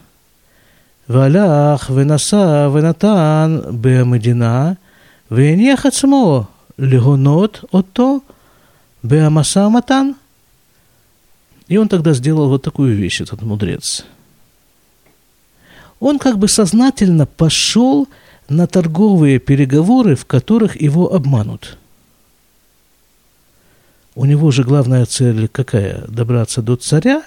Валях, 1.08 1.90
венаса, 1.90 2.72
венатан, 2.74 3.76
беамедина, 3.76 4.78
венех 5.30 5.86
лигонот 5.86 6.48
легонот, 6.78 7.66
отто, 7.72 8.22
беамаса 9.02 9.68
матан– 9.70 10.16
и 11.74 11.78
он 11.78 11.88
тогда 11.88 12.14
сделал 12.14 12.50
вот 12.50 12.62
такую 12.62 12.96
вещь, 12.96 13.20
этот 13.20 13.42
мудрец. 13.42 14.06
Он 16.00 16.20
как 16.20 16.38
бы 16.38 16.48
сознательно 16.48 17.26
пошел 17.26 18.08
на 18.48 18.68
торговые 18.68 19.40
переговоры, 19.40 20.16
в 20.16 20.28
которых 20.28 20.80
его 20.80 21.12
обманут. 21.12 21.80
У 24.14 24.26
него 24.26 24.52
же 24.52 24.64
главная 24.64 25.08
цель 25.08 25.48
какая? 25.48 26.06
Добраться 26.08 26.62
до 26.62 26.76
царя 26.76 27.24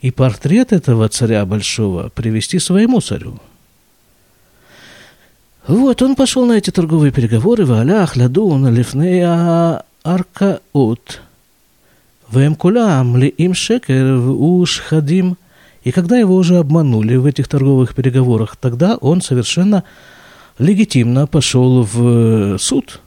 и 0.00 0.12
портрет 0.12 0.72
этого 0.72 1.08
царя 1.08 1.44
большого 1.44 2.10
привести 2.10 2.60
своему 2.60 3.00
царю– 3.00 3.40
вот, 5.66 6.02
он 6.02 6.14
пошел 6.14 6.46
на 6.46 6.58
эти 6.58 6.70
торговые 6.70 7.10
переговоры, 7.10 7.64
в 7.64 7.72
Алях, 7.72 8.16
Ладун, 8.16 8.72
Лифнея, 8.72 9.82
Аркаут. 10.02 11.22
Вем 12.34 12.54
кулам 12.56 13.16
ли 13.16 13.28
им 13.28 13.54
шекер 13.54 14.16
уж 14.16 14.80
хадим. 14.80 15.36
И 15.84 15.92
когда 15.92 16.18
его 16.18 16.34
уже 16.34 16.56
обманули 16.56 17.16
в 17.16 17.26
этих 17.26 17.46
торговых 17.46 17.94
переговорах, 17.94 18.56
тогда 18.56 18.96
он 18.96 19.20
совершенно 19.20 19.84
легитимно 20.58 21.26
пошел 21.26 21.82
в 21.82 22.58
суд. 22.58 23.00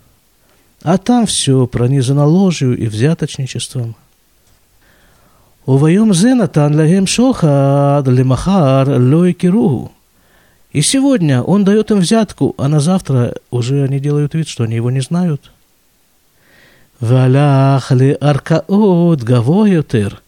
А 0.83 0.97
там 0.97 1.25
все 1.25 1.65
пронизано 1.67 2.25
ложью 2.25 2.77
и 2.77 2.87
взяточничеством. 2.87 3.95
Увоем 5.65 6.13
зенатан 6.13 6.75
лагем 6.75 7.07
шохад 7.07 8.07
лемахар 8.07 8.87
лой 8.89 9.33
кируху. 9.33 9.91
И 10.71 10.81
сегодня 10.81 11.41
он 11.41 11.63
дает 11.63 11.91
им 11.91 11.99
взятку, 11.99 12.53
а 12.57 12.67
на 12.67 12.79
завтра 12.79 13.35
уже 13.49 13.83
они 13.83 13.99
делают 13.99 14.35
вид, 14.35 14.47
что 14.47 14.63
они 14.63 14.75
его 14.75 14.91
не 14.91 15.01
знают. 15.01 15.51
Валях 16.99 17.91
ли 17.91 18.17
аркаот 18.19 19.21
гавоютер. 19.21 20.21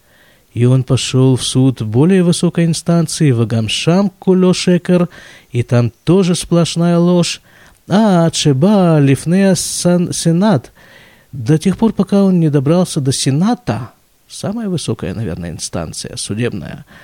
И 0.52 0.64
он 0.64 0.82
пошел 0.82 1.36
в 1.36 1.44
суд 1.44 1.82
более 1.82 2.22
высокой 2.22 2.64
инстанции, 2.64 3.30
в 3.30 3.40
Агамшам 3.40 4.10
кулошекер, 4.18 5.08
и 5.52 5.62
там 5.62 5.92
тоже 6.04 6.34
сплошная 6.34 6.98
ложь. 6.98 7.40
А 7.88 8.30
Чеба 8.30 8.98
Лифнея 9.00 9.54
Сенат, 9.54 10.72
до 11.32 11.58
тех 11.58 11.76
пор, 11.76 11.92
пока 11.92 12.24
он 12.24 12.40
не 12.40 12.50
добрался 12.50 13.00
до 13.00 13.12
Сената, 13.12 13.90
самая 14.28 14.68
высокая, 14.68 15.14
наверное, 15.14 15.50
инстанция 15.50 16.16
судебная– 16.16 16.84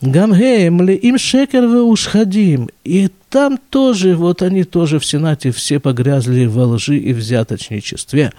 Гамгеем 0.00 0.88
им 0.88 1.18
шекер 1.18 1.66
вы 1.66 1.82
ушхадим. 1.82 2.68
И 2.84 3.10
там 3.30 3.58
тоже, 3.58 4.14
вот 4.14 4.42
они 4.42 4.62
тоже 4.64 5.00
в 5.00 5.04
Сенате 5.04 5.50
все 5.50 5.80
погрязли 5.80 6.46
во 6.46 6.66
лжи 6.66 6.96
и 6.96 7.12
взяточничестве. 7.12 8.32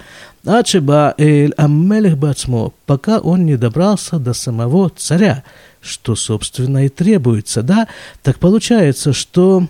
Ачеба 0.45 1.15
эль 1.17 1.53
аммелех 1.57 2.17
бацмо, 2.17 2.73
пока 2.85 3.19
он 3.19 3.45
не 3.45 3.57
добрался 3.57 4.19
до 4.19 4.33
самого 4.33 4.89
царя, 4.89 5.43
что, 5.81 6.15
собственно, 6.15 6.85
и 6.85 6.89
требуется, 6.89 7.61
да? 7.61 7.87
Так 8.23 8.39
получается, 8.39 9.11
что 9.11 9.67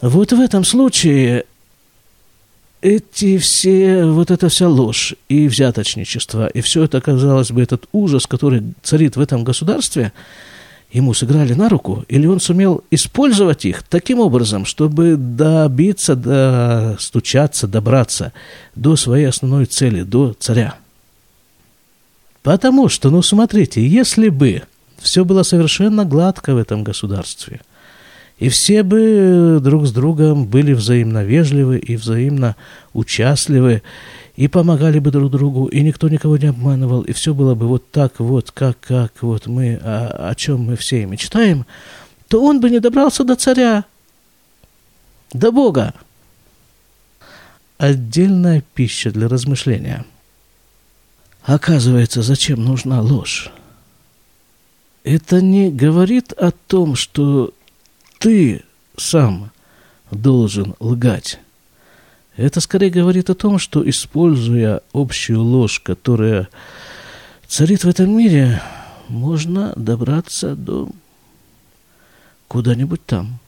вот 0.00 0.32
в 0.32 0.40
этом 0.40 0.62
случае 0.64 1.46
эти 2.80 3.38
все, 3.38 4.04
вот 4.04 4.30
эта 4.30 4.48
вся 4.48 4.68
ложь 4.68 5.14
и 5.28 5.48
взяточничество, 5.48 6.46
и 6.46 6.60
все 6.60 6.84
это, 6.84 7.00
казалось 7.00 7.50
бы, 7.50 7.62
этот 7.62 7.88
ужас, 7.92 8.26
который 8.26 8.62
царит 8.82 9.16
в 9.16 9.20
этом 9.20 9.44
государстве, 9.44 10.12
ему 10.90 11.12
сыграли 11.12 11.54
на 11.54 11.68
руку, 11.68 12.04
или 12.08 12.26
он 12.26 12.40
сумел 12.40 12.84
использовать 12.90 13.64
их 13.64 13.82
таким 13.82 14.20
образом, 14.20 14.64
чтобы 14.64 15.16
добиться, 15.16 16.14
достучаться, 16.14 17.66
добраться 17.66 18.32
до 18.74 18.96
своей 18.96 19.26
основной 19.26 19.66
цели, 19.66 20.02
до 20.02 20.34
царя. 20.38 20.76
Потому 22.42 22.88
что, 22.88 23.10
ну 23.10 23.22
смотрите, 23.22 23.86
если 23.86 24.28
бы 24.28 24.62
все 24.98 25.24
было 25.24 25.42
совершенно 25.42 26.04
гладко 26.04 26.54
в 26.54 26.58
этом 26.58 26.84
государстве– 26.84 27.60
и 28.38 28.48
все 28.48 28.82
бы 28.82 29.58
друг 29.60 29.86
с 29.86 29.92
другом 29.92 30.46
были 30.46 30.72
взаимно 30.72 31.24
вежливы 31.24 31.78
и 31.78 31.96
взаимно 31.96 32.56
участливы. 32.92 33.82
и 34.36 34.46
помогали 34.46 35.00
бы 35.00 35.10
друг 35.10 35.32
другу, 35.32 35.66
и 35.66 35.80
никто 35.80 36.08
никого 36.08 36.36
не 36.36 36.46
обманывал, 36.46 37.02
и 37.02 37.12
все 37.12 37.34
было 37.34 37.56
бы 37.56 37.66
вот 37.66 37.90
так 37.90 38.20
вот, 38.20 38.52
как, 38.52 38.78
как 38.78 39.12
вот 39.20 39.48
мы, 39.48 39.74
о, 39.82 40.28
о 40.30 40.34
чем 40.36 40.60
мы 40.60 40.76
все 40.76 41.06
мечтаем, 41.06 41.66
то 42.28 42.40
он 42.44 42.60
бы 42.60 42.70
не 42.70 42.78
добрался 42.78 43.24
до 43.24 43.34
царя, 43.34 43.84
до 45.32 45.50
Бога. 45.50 45.92
Отдельная 47.78 48.62
пища 48.74 49.10
для 49.10 49.26
размышления. 49.26 50.04
Оказывается, 51.42 52.22
зачем 52.22 52.64
нужна 52.64 53.00
ложь? 53.00 53.50
Это 55.02 55.42
не 55.42 55.68
говорит 55.68 56.32
о 56.32 56.52
том, 56.52 56.94
что 56.94 57.52
ты 58.18 58.62
сам 58.96 59.50
должен 60.10 60.74
лгать. 60.80 61.38
Это 62.36 62.60
скорее 62.60 62.90
говорит 62.90 63.30
о 63.30 63.34
том, 63.34 63.58
что, 63.58 63.88
используя 63.88 64.80
общую 64.92 65.42
ложь, 65.42 65.80
которая 65.80 66.48
царит 67.48 67.84
в 67.84 67.88
этом 67.88 68.16
мире, 68.16 68.62
можно 69.08 69.72
добраться 69.76 70.54
до 70.54 70.88
куда-нибудь 72.46 73.04
там. 73.04 73.38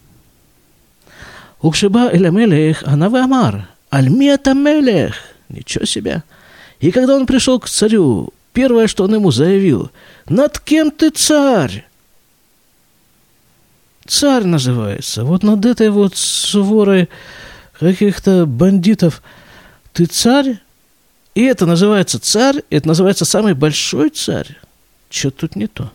Укшиба 1.63 2.11
эль 2.11 2.27
Амелех, 2.27 2.83
она 2.85 3.07
Амар, 3.07 3.69
Альмета 3.91 4.55
Мелех. 4.55 5.15
Ничего 5.49 5.85
себе. 5.85 6.23
И 6.81 6.91
когда 6.91 7.17
он 7.17 7.27
пришел 7.27 7.61
к 7.61 7.69
царю, 7.69 8.33
первое, 8.53 8.87
что 8.87 9.05
он 9.05 9.15
ему 9.15 9.31
заявил, 9.31 9.91
над 10.29 10.59
кем 10.59 10.91
ты 10.91 11.11
царь? 11.11 11.87
Царь 14.11 14.43
называется. 14.43 15.23
Вот 15.23 15.45
над 15.45 15.65
этой 15.65 15.89
вот 15.89 16.17
сворой 16.17 17.09
каких-то 17.79 18.45
бандитов. 18.45 19.23
Ты 19.93 20.07
царь? 20.07 20.59
И 21.37 21.45
это 21.45 21.65
называется 21.65 22.19
царь, 22.19 22.65
это 22.71 22.89
называется 22.89 23.25
самый 23.25 23.55
большой 23.55 24.11
царь. 24.11 24.59
Что 25.11 25.31
тут 25.31 25.55
не 25.55 25.69
то? 25.69 25.93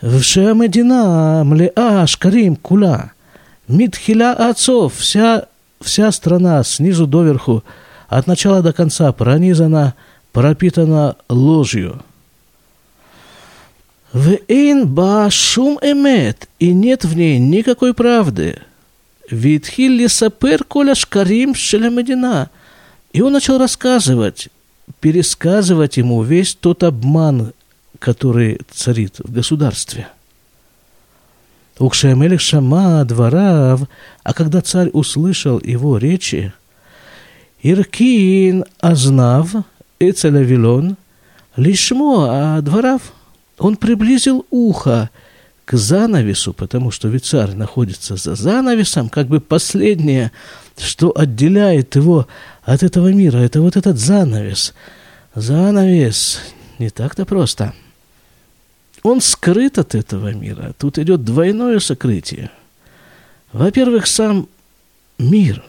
Вша 0.00 0.52
Медина, 0.54 1.42
Млеа, 1.44 2.06
Шкарим, 2.06 2.54
Кула, 2.54 3.10
Мидхиля 3.66 4.32
отцов, 4.32 4.94
вся, 4.94 5.46
вся 5.80 6.12
страна 6.12 6.62
снизу 6.62 7.08
доверху, 7.08 7.64
от 8.08 8.28
начала 8.28 8.62
до 8.62 8.72
конца 8.72 9.10
пронизана, 9.10 9.94
пропитана 10.30 11.16
ложью. 11.28 12.04
В 14.12 14.38
ин 14.48 14.88
ба 14.88 15.28
шум 15.30 15.78
эмет, 15.82 16.48
и 16.58 16.72
нет 16.72 17.04
в 17.04 17.16
ней 17.16 17.38
никакой 17.38 17.94
правды– 17.94 18.58
Витхиль 19.30 19.96
лисапер 19.96 20.64
коля 20.64 20.94
шкарим 20.94 21.54
шелемедина. 21.54 22.50
И 23.12 23.20
он 23.22 23.32
начал 23.32 23.58
рассказывать, 23.58 24.48
пересказывать 25.00 25.96
ему 25.96 26.22
весь 26.22 26.54
тот 26.54 26.82
обман, 26.82 27.52
который 27.98 28.60
царит 28.70 29.20
в 29.20 29.32
государстве. 29.32 30.08
Укшемелих 31.78 32.40
шама 32.40 33.04
дворав, 33.04 33.82
а 34.22 34.34
когда 34.34 34.60
царь 34.60 34.90
услышал 34.92 35.60
его 35.60 35.96
речи, 35.96 36.52
Иркин 37.62 38.64
азнав 38.80 39.50
эцелавилон, 39.98 40.96
лишмо 41.56 42.26
а 42.28 42.60
дворав, 42.60 43.12
он 43.60 43.76
приблизил 43.76 44.46
ухо 44.50 45.10
к 45.66 45.76
занавесу, 45.76 46.52
потому 46.52 46.90
что 46.90 47.08
ведь 47.08 47.30
находится 47.32 48.16
за 48.16 48.34
занавесом, 48.34 49.08
как 49.10 49.28
бы 49.28 49.38
последнее, 49.38 50.32
что 50.78 51.12
отделяет 51.16 51.94
его 51.94 52.26
от 52.62 52.82
этого 52.82 53.12
мира, 53.12 53.36
это 53.36 53.60
вот 53.60 53.76
этот 53.76 53.98
занавес. 53.98 54.74
Занавес 55.34 56.40
не 56.78 56.88
так-то 56.88 57.26
просто. 57.26 57.74
Он 59.02 59.20
скрыт 59.20 59.78
от 59.78 59.94
этого 59.94 60.32
мира. 60.32 60.74
Тут 60.78 60.98
идет 60.98 61.24
двойное 61.24 61.80
сокрытие. 61.80 62.50
Во-первых, 63.52 64.06
сам 64.06 64.48
мир 65.18 65.62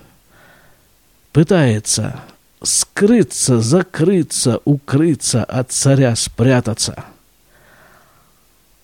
пытается 1.33 2.21
скрыться, 2.63 3.59
закрыться, 3.59 4.61
укрыться 4.63 5.43
от 5.43 5.71
царя, 5.71 6.15
спрятаться– 6.15 7.03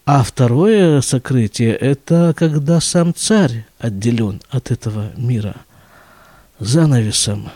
а 0.08 0.24
второе 0.24 1.02
сокрытие– 1.02 1.76
это 1.76 2.34
когда 2.34 2.80
сам 2.80 3.13
царь 3.13 3.65
отделен 3.78 4.41
от 4.50 4.72
этого 4.72 5.12
мира 5.17 5.58
занавесом. 6.60 7.50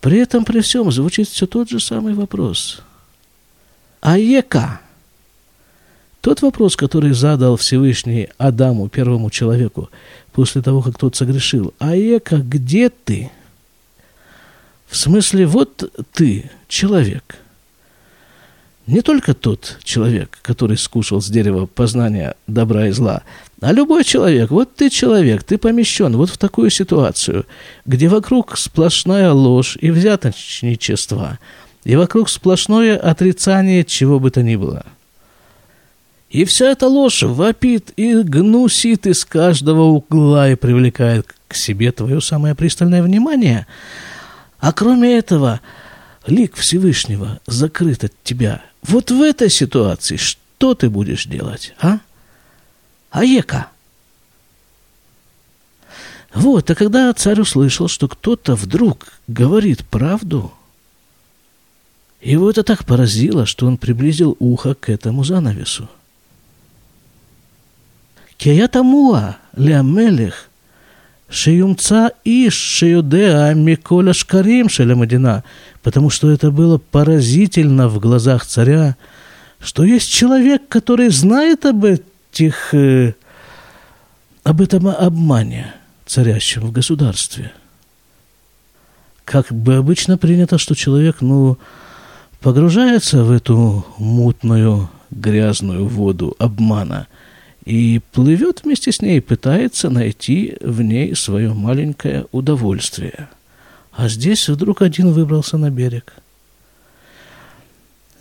При 0.00 0.18
этом, 0.18 0.44
при 0.44 0.60
всем, 0.60 0.92
звучит 0.92 1.28
все 1.28 1.48
тот 1.48 1.68
же 1.68 1.80
самый 1.80 2.14
вопрос. 2.14 2.80
Аека– 4.00 4.80
тот 6.20 6.42
вопрос, 6.42 6.76
который 6.76 7.12
задал 7.12 7.56
Всевышний 7.56 8.28
Адаму, 8.38 8.88
первому 8.88 9.30
человеку, 9.30 9.90
после 10.30 10.62
того, 10.62 10.80
как 10.80 10.96
тот 10.96 11.16
согрешил. 11.16 11.74
Аека, 11.80 12.36
где 12.36 12.88
ты? 12.88 13.32
В 14.86 14.96
смысле, 14.96 15.46
вот 15.46 15.92
ты, 16.12 16.48
человек– 16.68 17.38
не 18.88 19.02
только 19.02 19.34
тот 19.34 19.78
человек, 19.84 20.38
который 20.40 20.78
скушал 20.78 21.20
с 21.20 21.28
дерева 21.28 21.66
познания 21.66 22.34
добра 22.46 22.88
и 22.88 22.90
зла, 22.90 23.22
а 23.60 23.72
любой 23.72 24.02
человек. 24.02 24.50
Вот 24.50 24.74
ты 24.74 24.88
человек, 24.88 25.44
ты 25.44 25.58
помещен 25.58 26.16
вот 26.16 26.30
в 26.30 26.38
такую 26.38 26.70
ситуацию, 26.70 27.44
где 27.84 28.08
вокруг 28.08 28.56
сплошная 28.56 29.30
ложь 29.32 29.76
и 29.80 29.90
взяточничество, 29.90 31.38
и 31.84 31.96
вокруг 31.96 32.30
сплошное 32.30 32.96
отрицание 32.96 33.84
чего 33.84 34.18
бы 34.18 34.30
то 34.30 34.42
ни 34.42 34.56
было. 34.56 34.86
И 36.30 36.46
вся 36.46 36.70
эта 36.70 36.88
ложь 36.88 37.22
вопит 37.22 37.92
и 37.96 38.14
гнусит 38.22 39.06
из 39.06 39.24
каждого 39.26 39.82
угла 39.82 40.48
и 40.48 40.54
привлекает 40.54 41.34
к 41.46 41.54
себе 41.54 41.92
твое 41.92 42.22
самое 42.22 42.54
пристальное 42.54 43.02
внимание. 43.02 43.66
А 44.60 44.72
кроме 44.72 45.18
этого, 45.18 45.60
лик 46.26 46.56
Всевышнего 46.56 47.40
закрыт 47.46 48.04
от 48.04 48.12
тебя– 48.22 48.62
вот 48.82 49.10
в 49.10 49.20
этой 49.20 49.50
ситуации 49.50 50.16
что 50.16 50.74
ты 50.74 50.90
будешь 50.90 51.26
делать, 51.26 51.74
а? 51.80 51.98
Аека. 53.10 53.68
Вот, 56.34 56.70
а 56.70 56.74
когда 56.74 57.12
царь 57.14 57.40
услышал, 57.40 57.88
что 57.88 58.06
кто-то 58.06 58.54
вдруг 58.54 59.08
говорит 59.26 59.84
правду, 59.86 60.52
его 62.20 62.50
это 62.50 62.62
так 62.62 62.84
поразило, 62.84 63.46
что 63.46 63.66
он 63.66 63.78
приблизил 63.78 64.36
ухо 64.38 64.74
к 64.74 64.88
этому 64.88 65.24
занавесу. 65.24 65.88
Киятамуа 68.36 69.36
лямелех 69.56 70.47
Шиюмца 71.30 72.12
иш 72.24 72.54
шиюдеа 72.54 73.52
миколя 73.52 74.14
шкарим 74.14 74.70
шелемадина, 74.70 75.44
потому 75.82 76.08
что 76.08 76.30
это 76.30 76.50
было 76.50 76.78
поразительно 76.78 77.88
в 77.88 78.00
глазах 78.00 78.46
царя, 78.46 78.96
что 79.60 79.84
есть 79.84 80.10
человек, 80.10 80.62
который 80.68 81.10
знает 81.10 81.66
об 81.66 81.84
этих, 81.84 82.72
э, 82.72 83.12
об 84.42 84.62
этом 84.62 84.88
обмане, 84.88 85.74
царящем 86.06 86.62
в 86.62 86.72
государстве. 86.72 87.52
Как 89.26 89.52
бы 89.52 89.74
обычно 89.74 90.16
принято, 90.16 90.56
что 90.56 90.74
человек, 90.74 91.16
ну, 91.20 91.58
погружается 92.40 93.22
в 93.22 93.30
эту 93.30 93.84
мутную, 93.98 94.88
грязную 95.10 95.86
воду 95.86 96.34
обмана– 96.38 97.06
и 97.68 98.00
плывет 98.12 98.62
вместе 98.64 98.92
с 98.92 99.02
ней, 99.02 99.20
пытается 99.20 99.90
найти 99.90 100.56
в 100.62 100.80
ней 100.80 101.14
свое 101.14 101.52
маленькое 101.52 102.24
удовольствие. 102.32 103.28
А 103.92 104.08
здесь 104.08 104.48
вдруг 104.48 104.80
один 104.80 105.12
выбрался 105.12 105.58
на 105.58 105.68
берег. 105.68 106.14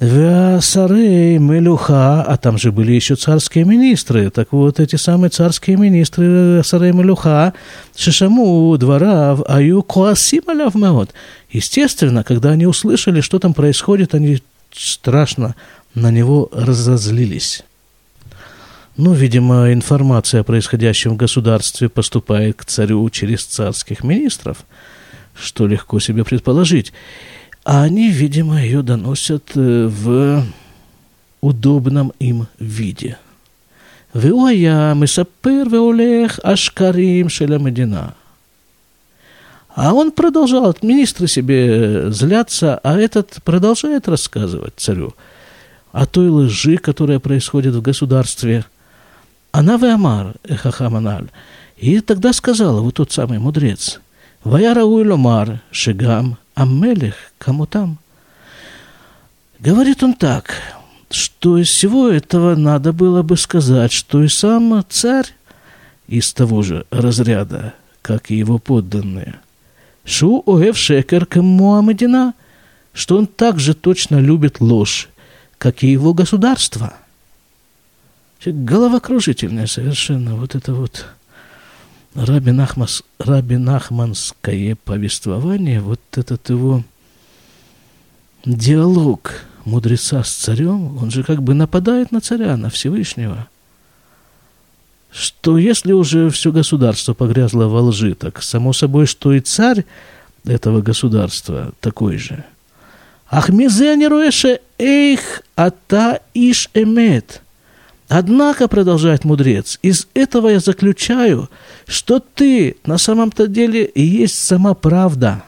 Вясарей 0.02 1.38
Мелюха, 1.38 2.24
а 2.24 2.36
там 2.36 2.58
же 2.58 2.74
были 2.74 2.92
еще 2.92 3.16
царские 3.16 3.64
министры. 3.64 4.30
Так 4.32 4.52
вот, 4.52 4.82
эти 4.82 4.98
самые 4.98 5.30
царские 5.30 5.78
министры 5.78 6.58
Вясарей 6.58 6.92
Мелюха, 6.92 7.54
Шишаму, 7.96 8.78
Дворав, 8.78 9.44
Аю, 9.48 9.82
Куасим 9.82 10.44
Алявмеот. 10.48 11.14
Естественно, 11.50 12.26
когда 12.26 12.50
они 12.50 12.66
услышали, 12.66 13.22
что 13.22 13.40
там 13.40 13.54
происходит, 13.54 14.14
они 14.14 14.44
страшно 14.74 15.56
на 15.96 16.12
него 16.12 16.50
разозлились. 16.52 17.64
Ну, 18.98 19.14
видимо, 19.14 19.72
информация 19.74 20.42
о 20.42 20.44
происходящем 20.44 21.14
в 21.14 21.18
государстве 21.18 21.88
поступает 21.88 22.56
к 22.56 22.66
царю 22.66 23.08
через 23.12 23.46
царских 23.46 24.04
министров, 24.04 24.66
что 25.36 25.68
легко 25.68 26.00
себе 26.00 26.26
предположить. 26.26 26.94
А 27.64 27.84
они, 27.84 28.10
видимо, 28.10 28.60
ее 28.60 28.82
доносят 28.82 29.52
э, 29.54 29.86
в 29.88 30.44
удобном 31.42 32.12
им 32.18 32.48
виде. 32.58 33.20
Веоя, 34.16 34.96
Месапер, 34.96 35.70
Веолех, 35.70 36.40
Ашкарим, 36.42 37.30
Шелямедина. 37.30 38.16
А 39.76 39.94
он 39.94 40.12
продолжал, 40.12 40.76
министры 40.82 41.28
себе 41.28 41.68
э, 41.68 42.10
злятся, 42.10 42.80
а 42.80 42.98
этот 42.98 43.44
продолжает 43.44 44.08
рассказывать 44.08 44.74
царю 44.78 45.14
о 45.92 46.08
той 46.08 46.30
лжи, 46.30 46.78
которая 46.78 47.20
происходит 47.20 47.76
в 47.76 47.82
государстве– 47.84 48.66
она 49.58 49.80
Амар, 49.82 50.36
Эхахаманаль. 50.44 51.30
И 51.78 52.00
тогда 52.02 52.32
сказала 52.32 52.80
вот 52.82 52.94
тот 52.94 53.12
самый 53.12 53.40
мудрец, 53.40 54.00
Ваяра 54.44 54.84
Уйломар, 54.84 55.62
Шигам, 55.72 56.38
Аммелих, 56.54 57.16
кому 57.40 57.66
там. 57.66 57.98
Говорит 59.58 60.04
он 60.04 60.14
так, 60.14 60.54
что 61.10 61.58
из 61.58 61.70
всего 61.70 62.08
этого 62.08 62.56
надо 62.56 62.94
было 62.94 63.24
бы 63.24 63.36
сказать, 63.36 63.92
что 63.92 64.22
и 64.22 64.28
сам 64.28 64.86
царь 64.90 65.34
из 66.08 66.32
того 66.34 66.62
же 66.62 66.86
разряда, 66.92 67.74
как 68.04 68.30
и 68.30 68.36
его 68.36 68.60
подданные. 68.60 69.40
Шу 70.06 70.44
оев 70.46 70.78
шекер 70.78 71.28
Муамедина, 71.34 72.36
что 72.94 73.18
он 73.18 73.26
также 73.26 73.74
точно 73.74 74.20
любит 74.20 74.62
ложь, 74.62 75.10
как 75.58 75.82
и 75.82 75.88
его 75.88 76.14
государство. 76.14 76.94
Головокружительное 78.46 79.68
совершенно 79.68 80.36
вот 80.36 80.56
это 80.56 80.74
вот 80.74 81.06
Рабин, 82.16 82.62
Ахмас, 82.62 83.04
Рабин 83.20 83.70
Ахманское 83.70 84.76
повествование, 84.76 85.82
вот 85.82 86.00
этот 86.16 86.50
его 86.50 86.84
диалог 88.46 89.34
мудреца 89.66 90.24
с 90.24 90.32
царем, 90.32 90.98
он 90.98 91.12
же 91.12 91.24
как 91.24 91.44
бы 91.44 91.54
нападает 91.54 92.12
на 92.12 92.22
царя, 92.22 92.56
на 92.58 92.70
Всевышнего– 92.70 93.48
что 95.12 95.58
если 95.58 95.94
уже 95.94 96.30
все 96.30 96.52
государство 96.52 97.14
погрязло 97.14 97.66
во 97.66 97.82
лжи, 97.82 98.14
так 98.14 98.44
само 98.44 98.74
собой, 98.74 99.08
что 99.08 99.34
и 99.34 99.40
царь 99.40 99.86
этого 100.46 100.82
государства 100.82 101.74
такой 101.80 102.18
же. 102.18 102.44
Ахмизенеруэше 103.28 104.60
эйх 104.78 105.42
ата 105.56 106.22
иш 106.34 106.70
эмет. 106.74 107.42
Однако, 108.08 108.68
продолжает 108.68 109.26
мудрец, 109.26 109.80
из 109.82 110.08
этого 110.14 110.48
я 110.48 110.60
заключаю, 110.60 111.50
что 111.88 112.20
ты 112.20 112.78
на 112.86 112.98
самом-то 112.98 113.48
деле 113.48 113.84
и 113.84 114.02
есть 114.02 114.40
сама 114.40 114.74
правда. 114.74 115.44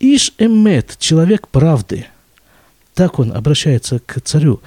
Иш 0.00 0.32
эмет, 0.38 0.96
человек 0.98 1.48
правды. 1.48 2.06
Так 2.94 3.18
он 3.18 3.32
обращается 3.32 4.00
к 4.04 4.20
царю. 4.20 4.60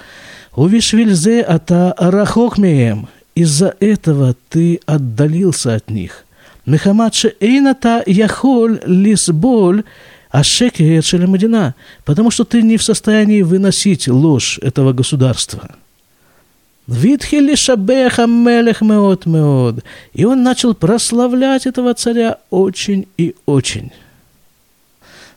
Увишвильзе 0.55 1.41
ата 1.41 1.93
рахокмеем, 1.97 3.07
из-за 3.35 3.75
этого 3.79 4.35
ты 4.49 4.79
отдалился 4.87 5.75
от 5.75 5.91
них. 5.91 6.25
Мехамадше 6.65 7.35
эйната 7.39 8.01
яхоль 8.07 8.81
лисболь 8.83 9.83
ашекер 10.31 11.03
шелемадина, 11.03 11.75
потому 12.03 12.31
что 12.31 12.45
ты 12.45 12.63
не 12.63 12.77
в 12.77 12.83
состоянии 12.83 13.43
выносить 13.43 14.07
ложь 14.07 14.57
этого 14.63 14.91
государства. 14.91 15.75
Витхили 16.87 17.55
шабеха 17.55 18.27
мелех 18.27 18.81
меот 18.81 19.25
меод. 19.25 19.83
И 20.13 20.23
он 20.23 20.43
начал 20.43 20.73
прославлять 20.73 21.65
этого 21.65 21.93
царя 21.93 22.37
очень 22.49 23.07
и 23.17 23.35
очень. 23.45 23.91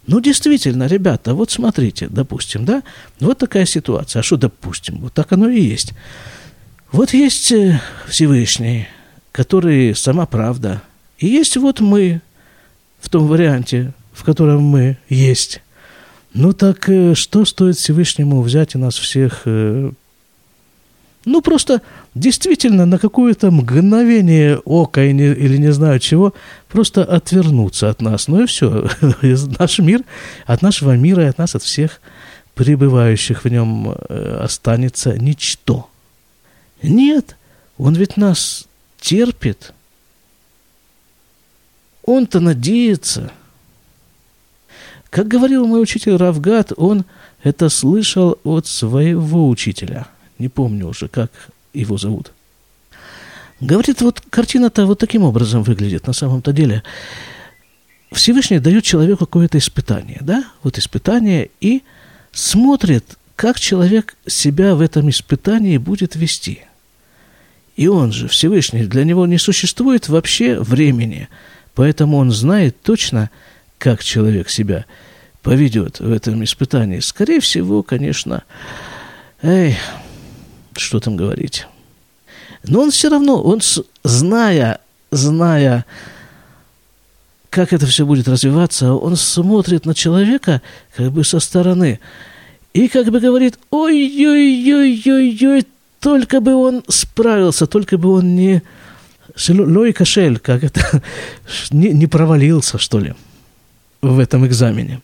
Ну, 0.06 0.20
действительно, 0.20 0.86
ребята, 0.86 1.34
вот 1.34 1.50
смотрите, 1.50 2.08
допустим, 2.08 2.64
да, 2.64 2.82
вот 3.18 3.38
такая 3.38 3.66
ситуация. 3.66 4.20
А 4.20 4.22
что 4.22 4.36
допустим? 4.36 4.98
Вот 4.98 5.12
так 5.12 5.32
оно 5.32 5.48
и 5.48 5.60
есть. 5.60 5.92
Вот 6.92 7.12
есть 7.12 7.52
э, 7.52 7.80
Всевышний, 8.08 8.88
который 9.30 9.94
сама 9.94 10.26
правда. 10.26 10.82
И 11.18 11.26
есть 11.26 11.56
вот 11.56 11.80
мы 11.80 12.22
в 13.00 13.08
том 13.08 13.26
варианте, 13.28 13.92
в 14.12 14.24
котором 14.24 14.62
мы 14.62 14.98
есть. 15.08 15.60
Ну 16.34 16.52
так 16.52 16.88
э, 16.88 17.14
что 17.14 17.44
стоит 17.44 17.76
Всевышнему 17.76 18.40
взять 18.42 18.74
и 18.74 18.78
нас 18.78 18.96
всех, 18.96 19.42
э, 19.44 19.92
ну 21.24 21.42
просто 21.42 21.82
действительно 22.14 22.86
на 22.86 22.98
какое-то 22.98 23.50
мгновение 23.50 24.58
ока 24.58 25.02
или 25.04 25.34
или 25.34 25.56
не 25.58 25.72
знаю 25.72 25.98
чего, 25.98 26.34
просто 26.68 27.04
отвернуться 27.04 27.90
от 27.90 28.00
нас. 28.00 28.28
Ну 28.28 28.42
и 28.42 28.46
все. 28.46 28.88
Наш 29.58 29.78
мир, 29.78 30.02
от 30.46 30.62
нашего 30.62 30.96
мира 30.96 31.24
и 31.24 31.28
от 31.28 31.38
нас, 31.38 31.54
от 31.54 31.62
всех 31.62 32.00
пребывающих 32.54 33.44
в 33.44 33.48
нем 33.48 33.94
останется 34.08 35.16
ничто. 35.18 35.88
Нет, 36.82 37.36
он 37.78 37.94
ведь 37.94 38.16
нас 38.16 38.66
терпит. 39.00 39.72
Он-то 42.04 42.40
надеется. 42.40 43.30
Как 45.10 45.28
говорил 45.28 45.66
мой 45.66 45.82
учитель 45.82 46.16
Равгат, 46.16 46.72
он 46.76 47.04
это 47.42 47.68
слышал 47.68 48.38
от 48.44 48.66
своего 48.66 49.48
учителя. 49.48 50.06
Не 50.40 50.48
помню 50.48 50.88
уже, 50.88 51.06
как 51.06 51.30
его 51.72 51.96
зовут. 51.96 52.32
Говорит, 53.60 54.00
вот 54.00 54.20
картина-то 54.20 54.86
вот 54.86 54.98
таким 54.98 55.22
образом 55.22 55.62
выглядит 55.62 56.06
на 56.08 56.12
самом-то 56.12 56.52
деле. 56.52 56.82
Всевышний 58.10 58.58
дает 58.58 58.82
человеку 58.82 59.26
какое-то 59.26 59.58
испытание, 59.58 60.18
да, 60.22 60.44
вот 60.64 60.78
испытание, 60.78 61.50
и 61.60 61.84
смотрит, 62.32 63.16
как 63.36 63.60
человек 63.60 64.16
себя 64.26 64.74
в 64.74 64.80
этом 64.80 65.08
испытании 65.10 65.78
будет 65.78 66.16
вести– 66.16 66.64
и 67.80 67.86
он 67.86 68.12
же, 68.12 68.28
Всевышний, 68.28 68.82
для 68.82 69.04
него 69.04 69.26
не 69.26 69.38
существует 69.38 70.10
вообще 70.10 70.60
времени. 70.60 71.28
Поэтому 71.74 72.18
он 72.18 72.30
знает 72.30 72.76
точно, 72.82 73.30
как 73.78 74.04
человек 74.04 74.50
себя 74.50 74.84
поведет 75.40 75.98
в 75.98 76.12
этом 76.12 76.44
испытании. 76.44 77.00
Скорее 77.00 77.40
всего, 77.40 77.82
конечно, 77.82 78.42
эй, 79.40 79.78
что 80.76 81.00
там 81.00 81.16
говорить. 81.16 81.66
Но 82.64 82.82
он 82.82 82.90
все 82.90 83.08
равно, 83.08 83.42
он, 83.42 83.60
зная, 84.04 84.80
зная, 85.10 85.84
как 87.48 87.72
это 87.72 87.86
все 87.86 88.04
будет 88.06 88.28
развиваться, 88.28 88.92
он 88.94 89.16
смотрит 89.16 89.86
на 89.86 89.94
человека 89.94 90.62
как 90.94 91.10
бы 91.12 91.24
со 91.24 91.40
стороны 91.40 92.00
и 92.72 92.88
как 92.88 93.08
бы 93.08 93.18
говорит, 93.20 93.58
ой-ой-ой-ой-ой, 93.70 95.66
только 95.98 96.40
бы 96.40 96.54
он 96.54 96.84
справился, 96.88 97.66
только 97.66 97.98
бы 97.98 98.12
он 98.12 98.36
не... 98.36 98.62
Лой 99.48 99.92
кошель, 99.92 100.38
как 100.38 100.64
это, 100.64 101.02
не, 101.70 101.90
не 101.90 102.06
провалился, 102.06 102.78
что 102.78 102.98
ли, 102.98 103.14
в 104.02 104.18
этом 104.18 104.46
экзамене. 104.46 105.00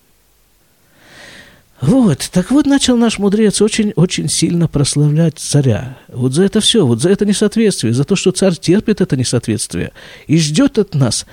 Вот, 1.81 2.31
так 2.33 2.51
вот 2.51 2.67
начал 2.67 2.97
наш 2.97 3.19
мудрец 3.19 3.61
очень-очень 3.61 4.29
сильно 4.29 4.67
прославлять 4.67 5.39
царя. 5.39 5.99
Вот 6.09 6.33
за 6.33 6.45
это 6.45 6.61
все, 6.61 6.87
вот 6.87 7.03
за 7.03 7.11
это 7.11 7.27
несоответствие, 7.27 7.93
за 7.93 8.05
то, 8.05 8.17
что 8.17 8.33
царь 8.33 8.55
терпит 8.55 9.01
это 9.01 9.17
несоответствие 9.17 9.93
и 10.27 10.39
ждет 10.39 10.79
от 10.79 10.95
нас, 10.95 11.27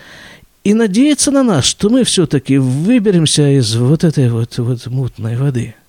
и 0.64 0.74
надеется 0.74 1.32
на 1.32 1.44
нас, 1.44 1.66
что 1.66 1.90
мы 1.90 2.04
все-таки 2.04 2.58
выберемся 2.58 3.58
из 3.58 3.76
вот 3.76 4.04
этой 4.04 4.30
вот, 4.30 4.58
вот 4.58 4.86
мутной 4.88 5.38
воды– 5.38 5.76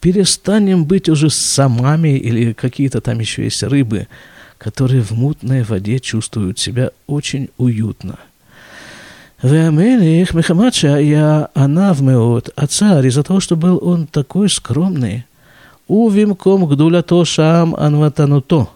перестанем 0.00 0.84
быть 0.84 1.08
уже 1.08 1.30
самами 1.30 2.16
или 2.18 2.52
какие-то 2.52 3.00
там 3.00 3.18
еще 3.18 3.44
есть 3.44 3.62
рыбы, 3.62 4.08
которые 4.56 5.02
в 5.02 5.12
мутной 5.12 5.62
воде 5.62 5.98
чувствуют 5.98 6.58
себя 6.58 6.90
очень 7.06 7.48
уютно. 7.56 8.18
Веамелих 9.42 10.34
Мехамача 10.34 10.98
я 10.98 11.48
Анав 11.54 12.00
Меот, 12.00 12.50
а 12.56 12.66
царь 12.66 13.06
из-за 13.06 13.22
того, 13.22 13.40
что 13.40 13.56
был 13.56 13.78
он 13.82 14.06
такой 14.06 14.48
скромный, 14.48 15.24
увимком 15.86 16.66
гдулято 16.66 17.24
шам 17.24 17.74
анватануто. 17.74 18.68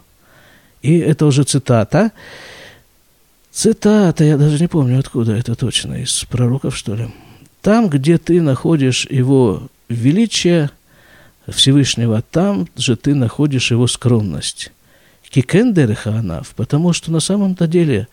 И 0.81 0.97
это 0.97 1.25
уже 1.25 1.43
цитата. 1.43 2.11
Цитата, 3.51 4.23
я 4.23 4.37
даже 4.37 4.59
не 4.59 4.67
помню, 4.67 4.99
откуда 4.99 5.33
это 5.33 5.55
точно, 5.55 5.95
из 6.01 6.25
пророков, 6.25 6.75
что 6.75 6.95
ли. 6.95 7.09
Там, 7.61 7.89
где 7.89 8.17
ты 8.17 8.41
находишь 8.41 9.05
его 9.09 9.63
величие– 9.89 10.69
Всевышнего, 11.47 12.21
там 12.21 12.67
же 12.77 12.95
ты 12.95 13.15
находишь 13.15 13.71
его 13.71 13.87
скромность. 13.87 14.71
כי 15.29 15.49
כן 15.49 15.69
דרך 15.69 15.95
הענו, 15.95 16.53
потому 16.55 16.93
что 16.93 17.11
на 17.11 17.19
самом-то 17.19 17.65
деле 17.65 18.07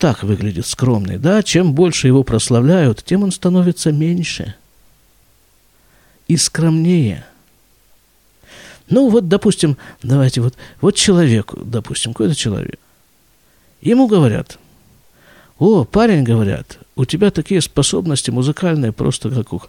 так 0.00 0.22
выглядит 0.22 0.66
скромный. 0.66 1.18
Да, 1.18 1.42
чем 1.42 1.74
больше 1.74 2.06
его 2.06 2.24
прославляют, 2.24 3.04
тем 3.04 3.22
он 3.22 3.30
становится 3.30 3.92
меньше 3.92 4.54
и 6.26 6.36
скромнее. 6.36 7.24
Ну 8.88 9.10
вот, 9.10 9.28
допустим, 9.28 9.76
давайте 10.02 10.40
вот, 10.40 10.54
вот 10.80 10.96
человеку, 10.96 11.60
допустим, 11.62 12.12
какой-то 12.12 12.34
человек. 12.34 12.80
Ему 13.82 14.08
говорят, 14.08 14.58
о, 15.58 15.84
парень, 15.84 16.24
говорят, 16.24 16.78
у 16.96 17.04
тебя 17.04 17.30
такие 17.30 17.60
способности 17.60 18.30
музыкальные, 18.30 18.92
просто 18.92 19.30
как 19.30 19.52
у 19.52 19.62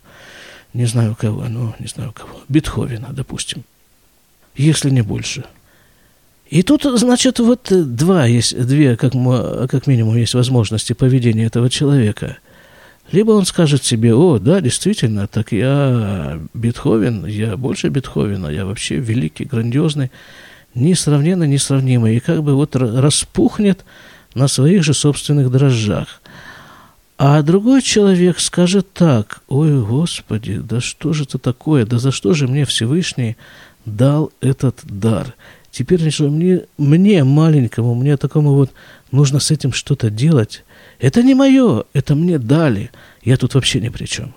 не 0.74 0.86
знаю 0.86 1.17
кого, 1.20 1.44
ну, 1.50 1.76
не 1.80 1.88
знаю 1.88 2.13
кого, 2.13 2.39
Бетховена, 2.48 3.10
допустим, 3.12 3.63
если 4.56 4.89
не 4.89 5.02
больше. 5.02 5.44
И 6.52 6.64
тут, 6.64 6.84
значит, 6.84 7.40
вот 7.40 7.72
два 7.72 8.26
есть, 8.26 8.68
две, 8.68 8.98
как, 8.98 9.14
как 9.14 9.88
минимум, 9.88 10.18
есть 10.18 10.34
возможности 10.34 10.92
поведения 10.92 11.46
этого 11.46 11.70
человека. 11.70 12.40
Либо 13.14 13.32
он 13.32 13.46
скажет 13.46 13.86
себе, 13.86 14.14
о, 14.14 14.38
да, 14.38 14.60
действительно, 14.60 15.28
так 15.28 15.54
я 15.54 16.42
Бетховен, 16.54 17.26
я 17.26 17.56
больше 17.56 17.88
Бетховена, 17.88 18.52
я 18.52 18.66
вообще 18.66 18.98
великий, 18.98 19.46
грандиозный, 19.46 20.12
несравненно 20.76 21.46
несравнимый, 21.46 22.18
и 22.18 22.20
как 22.20 22.44
бы 22.44 22.54
вот 22.56 22.76
распухнет 22.76 23.86
на 24.34 24.50
своих 24.50 24.84
же 24.84 24.94
собственных 24.94 25.52
дрожжах. 25.52 26.22
А 27.18 27.42
другой 27.44 27.82
человек 27.82 28.42
скажет 28.42 28.92
так, 28.92 29.42
ой, 29.48 29.82
Господи, 29.82 30.58
да 30.58 30.82
что 30.82 31.14
же 31.14 31.24
это 31.24 31.38
такое, 31.38 31.86
да 31.86 31.98
за 31.98 32.12
что 32.12 32.34
же 32.34 32.50
мне 32.50 32.66
Всевышний 32.66 33.38
дал 33.86 34.34
этот 34.42 34.80
дар? 34.84 35.34
Теперь 35.71 36.12
что 36.12 36.29
мне, 36.29 36.65
мне 36.77 37.23
маленькому, 37.23 37.95
мне 37.95 38.17
такому 38.17 38.53
вот 38.53 38.71
нужно 39.12 39.39
с 39.39 39.51
этим 39.51 39.71
что-то 39.71 40.10
делать. 40.10 40.63
Это 40.99 41.23
не 41.23 41.34
мое, 41.34 41.86
это 41.93 42.13
мне 42.13 42.38
дали. 42.38 42.91
Я 43.23 43.38
тут 43.38 43.55
вообще 43.55 43.79
ни 43.79 43.89
при 43.89 44.05
чем. 44.05 44.34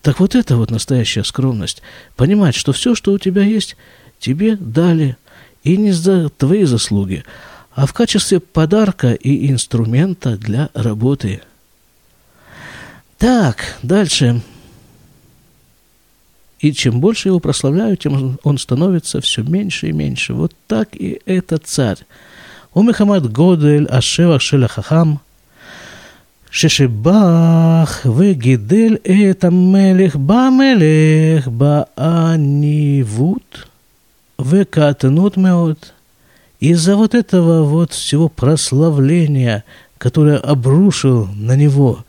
Так 0.00 0.20
вот 0.20 0.36
это 0.36 0.56
вот 0.56 0.70
настоящая 0.70 1.24
скромность. 1.24 1.82
Понимать, 2.14 2.54
что 2.54 2.72
все, 2.72 2.94
что 2.94 3.12
у 3.12 3.18
тебя 3.18 3.42
есть, 3.42 3.76
тебе 4.20 4.56
дали. 4.56 5.16
И 5.64 5.76
не 5.76 5.90
за 5.90 6.28
твои 6.28 6.64
заслуги, 6.64 7.24
а 7.72 7.86
в 7.86 7.92
качестве 7.92 8.38
подарка 8.38 9.12
и 9.12 9.50
инструмента 9.50 10.36
для 10.36 10.70
работы. 10.72 11.42
Так, 13.18 13.76
дальше. 13.82 14.40
И 16.60 16.72
чем 16.72 17.00
больше 17.00 17.28
его 17.28 17.38
прославляют, 17.38 18.00
тем 18.00 18.38
он 18.42 18.58
становится 18.58 19.20
все 19.20 19.42
меньше 19.42 19.88
и 19.88 19.92
меньше. 19.92 20.34
Вот 20.34 20.52
так 20.66 20.88
и 20.94 21.20
этот 21.24 21.66
царь. 21.66 21.98
У 22.74 22.80
Умехамад 22.80 23.30
Годель 23.30 23.86
Ашева 23.86 24.38
Шелахахам 24.38 25.20
Шешебах 26.50 28.04
Вегидель 28.04 29.00
это 29.04 29.50
мелех 29.50 30.16
ба 30.16 30.50
мелех 30.50 31.48
ба 31.48 31.88
анивут 31.94 33.68
векатнут 34.38 35.36
меот. 35.36 35.92
Из-за 36.60 36.96
вот 36.96 37.14
этого 37.14 37.64
вот 37.64 37.92
всего 37.92 38.28
прославления, 38.28 39.64
которое 39.98 40.38
обрушил 40.38 41.26
на 41.26 41.54
него 41.54 42.04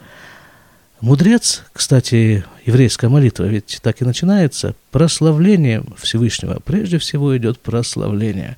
мудрец, 1.02 1.64
кстати, 1.74 2.44
еврейская 2.66 3.10
молитва 3.10 3.44
ведь 3.46 3.80
так 3.82 4.02
и 4.02 4.06
начинается, 4.06 4.76
прославлением 4.92 5.94
Всевышнего. 5.98 6.60
Прежде 6.64 6.98
всего 6.98 7.36
идет 7.38 7.60
прославление. 7.60 8.58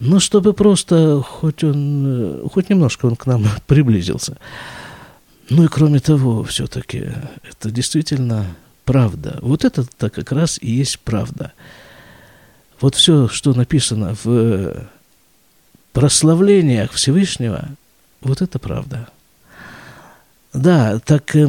Ну, 0.00 0.20
чтобы 0.20 0.52
просто 0.52 1.20
хоть 1.22 1.64
он, 1.64 2.48
хоть 2.52 2.70
немножко 2.70 3.06
он 3.06 3.16
к 3.16 3.26
нам 3.26 3.46
приблизился. 3.66 4.36
Ну 5.50 5.64
и 5.64 5.68
кроме 5.68 6.00
того, 6.00 6.44
все-таки, 6.44 7.08
это 7.48 7.70
действительно 7.70 8.46
правда. 8.84 9.38
Вот 9.42 9.64
это-то 9.64 10.10
как 10.10 10.32
раз 10.32 10.58
и 10.60 10.70
есть 10.70 11.00
правда. 11.00 11.52
Вот 12.80 12.94
все, 12.94 13.28
что 13.28 13.54
написано 13.54 14.14
в 14.22 14.86
прославлениях 15.92 16.92
Всевышнего, 16.92 17.70
вот 18.20 18.40
это 18.40 18.58
правда. 18.58 19.08
Да, 20.52 20.98
так 21.04 21.36
э, 21.36 21.48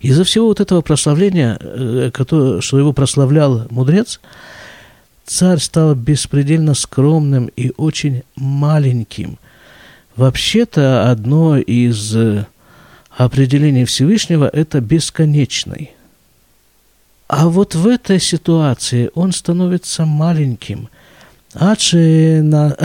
из-за 0.00 0.24
всего 0.24 0.46
вот 0.46 0.60
этого 0.60 0.80
прославления, 0.80 1.58
э, 1.60 2.10
которое, 2.12 2.60
что 2.60 2.78
его 2.78 2.92
прославлял 2.92 3.66
мудрец, 3.70 4.20
царь 5.24 5.58
стал 5.58 5.94
беспредельно 5.94 6.74
скромным 6.74 7.46
и 7.56 7.72
очень 7.76 8.22
маленьким. 8.34 9.38
Вообще-то 10.16 11.10
одно 11.10 11.56
из 11.56 12.16
э, 12.16 12.46
определений 13.16 13.84
Всевышнего– 13.84 14.48
это 14.52 14.80
бесконечный. 14.80 15.92
А 17.28 17.48
вот 17.48 17.74
в 17.74 17.86
этой 17.86 18.20
ситуации 18.20 19.10
он 19.14 19.32
становится 19.32 20.04
маленьким. 20.04 20.88
Адши 21.54 22.40
на, 22.42 22.76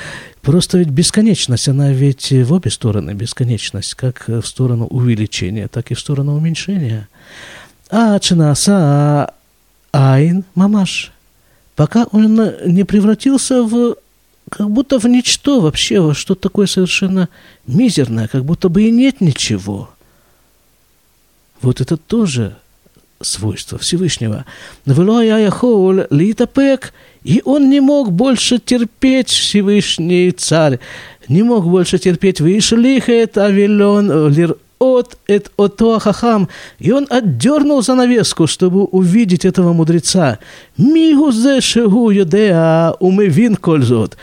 Просто 0.46 0.78
ведь 0.78 0.90
бесконечность, 0.90 1.66
она 1.66 1.90
ведь 1.90 2.30
в 2.30 2.52
обе 2.52 2.70
стороны 2.70 3.10
бесконечность, 3.14 3.94
как 3.94 4.28
в 4.28 4.44
сторону 4.44 4.86
увеличения, 4.86 5.66
так 5.66 5.90
и 5.90 5.94
в 5.94 5.98
сторону 5.98 6.36
уменьшения. 6.36 7.08
А 7.90 8.16
чинаса 8.20 9.34
айн 9.90 10.44
мамаш. 10.54 11.12
Пока 11.74 12.04
он 12.12 12.36
не 12.64 12.84
превратился 12.84 13.64
в 13.64 13.96
как 14.48 14.70
будто 14.70 15.00
в 15.00 15.06
ничто 15.06 15.60
вообще, 15.60 15.98
во 15.98 16.14
что 16.14 16.36
такое 16.36 16.68
совершенно 16.68 17.28
мизерное, 17.66 18.28
как 18.28 18.44
будто 18.44 18.68
бы 18.68 18.84
и 18.84 18.92
нет 18.92 19.20
ничего. 19.20 19.90
Вот 21.60 21.80
это 21.80 21.96
тоже 21.96 22.56
свойство 23.20 23.78
Всевышнего. 23.78 24.44
И 27.24 27.42
он 27.44 27.70
не 27.70 27.80
мог 27.80 28.12
больше 28.12 28.58
терпеть 28.58 29.30
Всевышний 29.30 30.30
царь, 30.30 30.78
не 31.28 31.42
мог 31.42 31.66
больше 31.66 31.98
терпеть 31.98 32.40
Вишлихет 32.40 33.36
Авилон 33.36 34.28
Лир 34.32 34.56
от 34.78 35.18
эт 35.26 35.50
ото 35.56 35.98
хахам, 35.98 36.48
и 36.78 36.92
он 36.92 37.06
отдернул 37.10 37.82
занавеску, 37.82 38.46
чтобы 38.46 38.84
увидеть 38.84 39.44
этого 39.44 39.72
мудреца. 39.72 40.38
Мигузе 40.76 41.60
шегу 41.60 42.10
юдеа 42.10 42.94
умевин 43.00 43.56
кользот. 43.56 44.16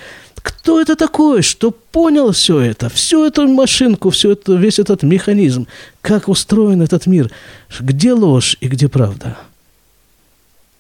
Кто 0.44 0.82
это 0.82 0.98
такой, 0.98 1.42
что 1.42 1.72
понял 1.72 2.34
все 2.34 2.60
это, 2.60 2.90
всю 2.90 3.26
эту 3.26 3.48
машинку, 3.48 4.10
всю 4.10 4.32
это, 4.32 4.54
весь 4.54 4.78
этот 4.78 5.02
механизм, 5.02 5.68
как 6.02 6.28
устроен 6.28 6.82
этот 6.82 7.08
мир, 7.08 7.32
где 7.80 8.12
ложь 8.12 8.58
и 8.60 8.68
где 8.68 8.90
правда? 8.90 9.38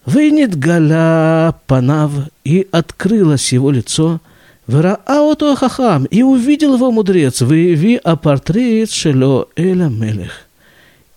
Вынет 0.05 0.59
Галя 0.59 1.55
Панав, 1.65 2.11
и 2.43 2.67
открылось 2.71 3.53
его 3.53 3.71
лицо, 3.71 4.19
Вераауто 4.67 5.55
Хахам, 5.55 6.05
и 6.05 6.23
увидел 6.23 6.75
его 6.75 6.91
мудрец, 6.91 7.41
выяви 7.41 7.99
а 8.03 8.17
портрет 8.17 8.91
Шело 8.91 9.47
Эля 9.55 9.87
Мелех, 9.87 10.45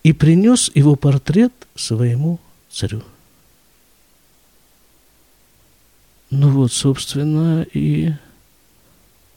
и 0.04 0.12
принес 0.12 0.70
его 0.74 0.94
портрет 0.94 1.52
своему 1.74 2.38
царю. 2.70 3.02
Ну 6.30 6.50
вот, 6.50 6.72
собственно, 6.72 7.66
и 7.72 8.12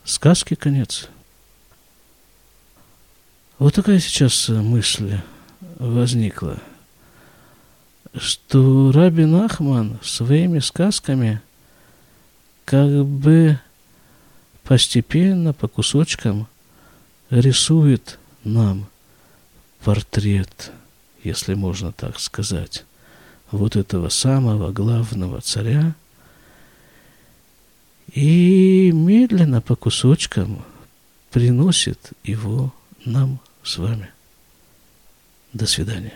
сказки 0.10 0.56
конец. 0.56 1.08
Вот 3.60 3.76
такая 3.76 4.00
сейчас 4.00 4.50
мысль 4.50 5.20
возникла, 5.78 6.60
что 8.16 8.92
Рабин 8.92 9.36
Ахман 9.36 10.00
своими 10.02 10.60
сказками 10.60 11.42
как 12.66 13.06
бы 13.06 13.60
постепенно, 14.64 15.54
по 15.54 15.68
кусочкам 15.68 16.48
рисует 17.30 18.18
нам 18.44 18.88
портрет, 19.84 20.72
если 21.24 21.54
можно 21.54 21.92
так 21.92 22.20
сказать, 22.20 22.86
вот 23.52 23.76
этого 23.76 24.10
самого 24.10 24.72
главного 24.72 25.42
царя– 25.42 25.94
и 28.14 28.92
медленно 28.92 29.62
по 29.62 29.76
кусочкам 29.76 30.64
приносит 31.32 32.12
его 32.24 32.74
нам 33.06 33.40
с 33.64 33.78
вами. 33.78 34.10
До 35.54 35.66
свидания. 35.66 36.14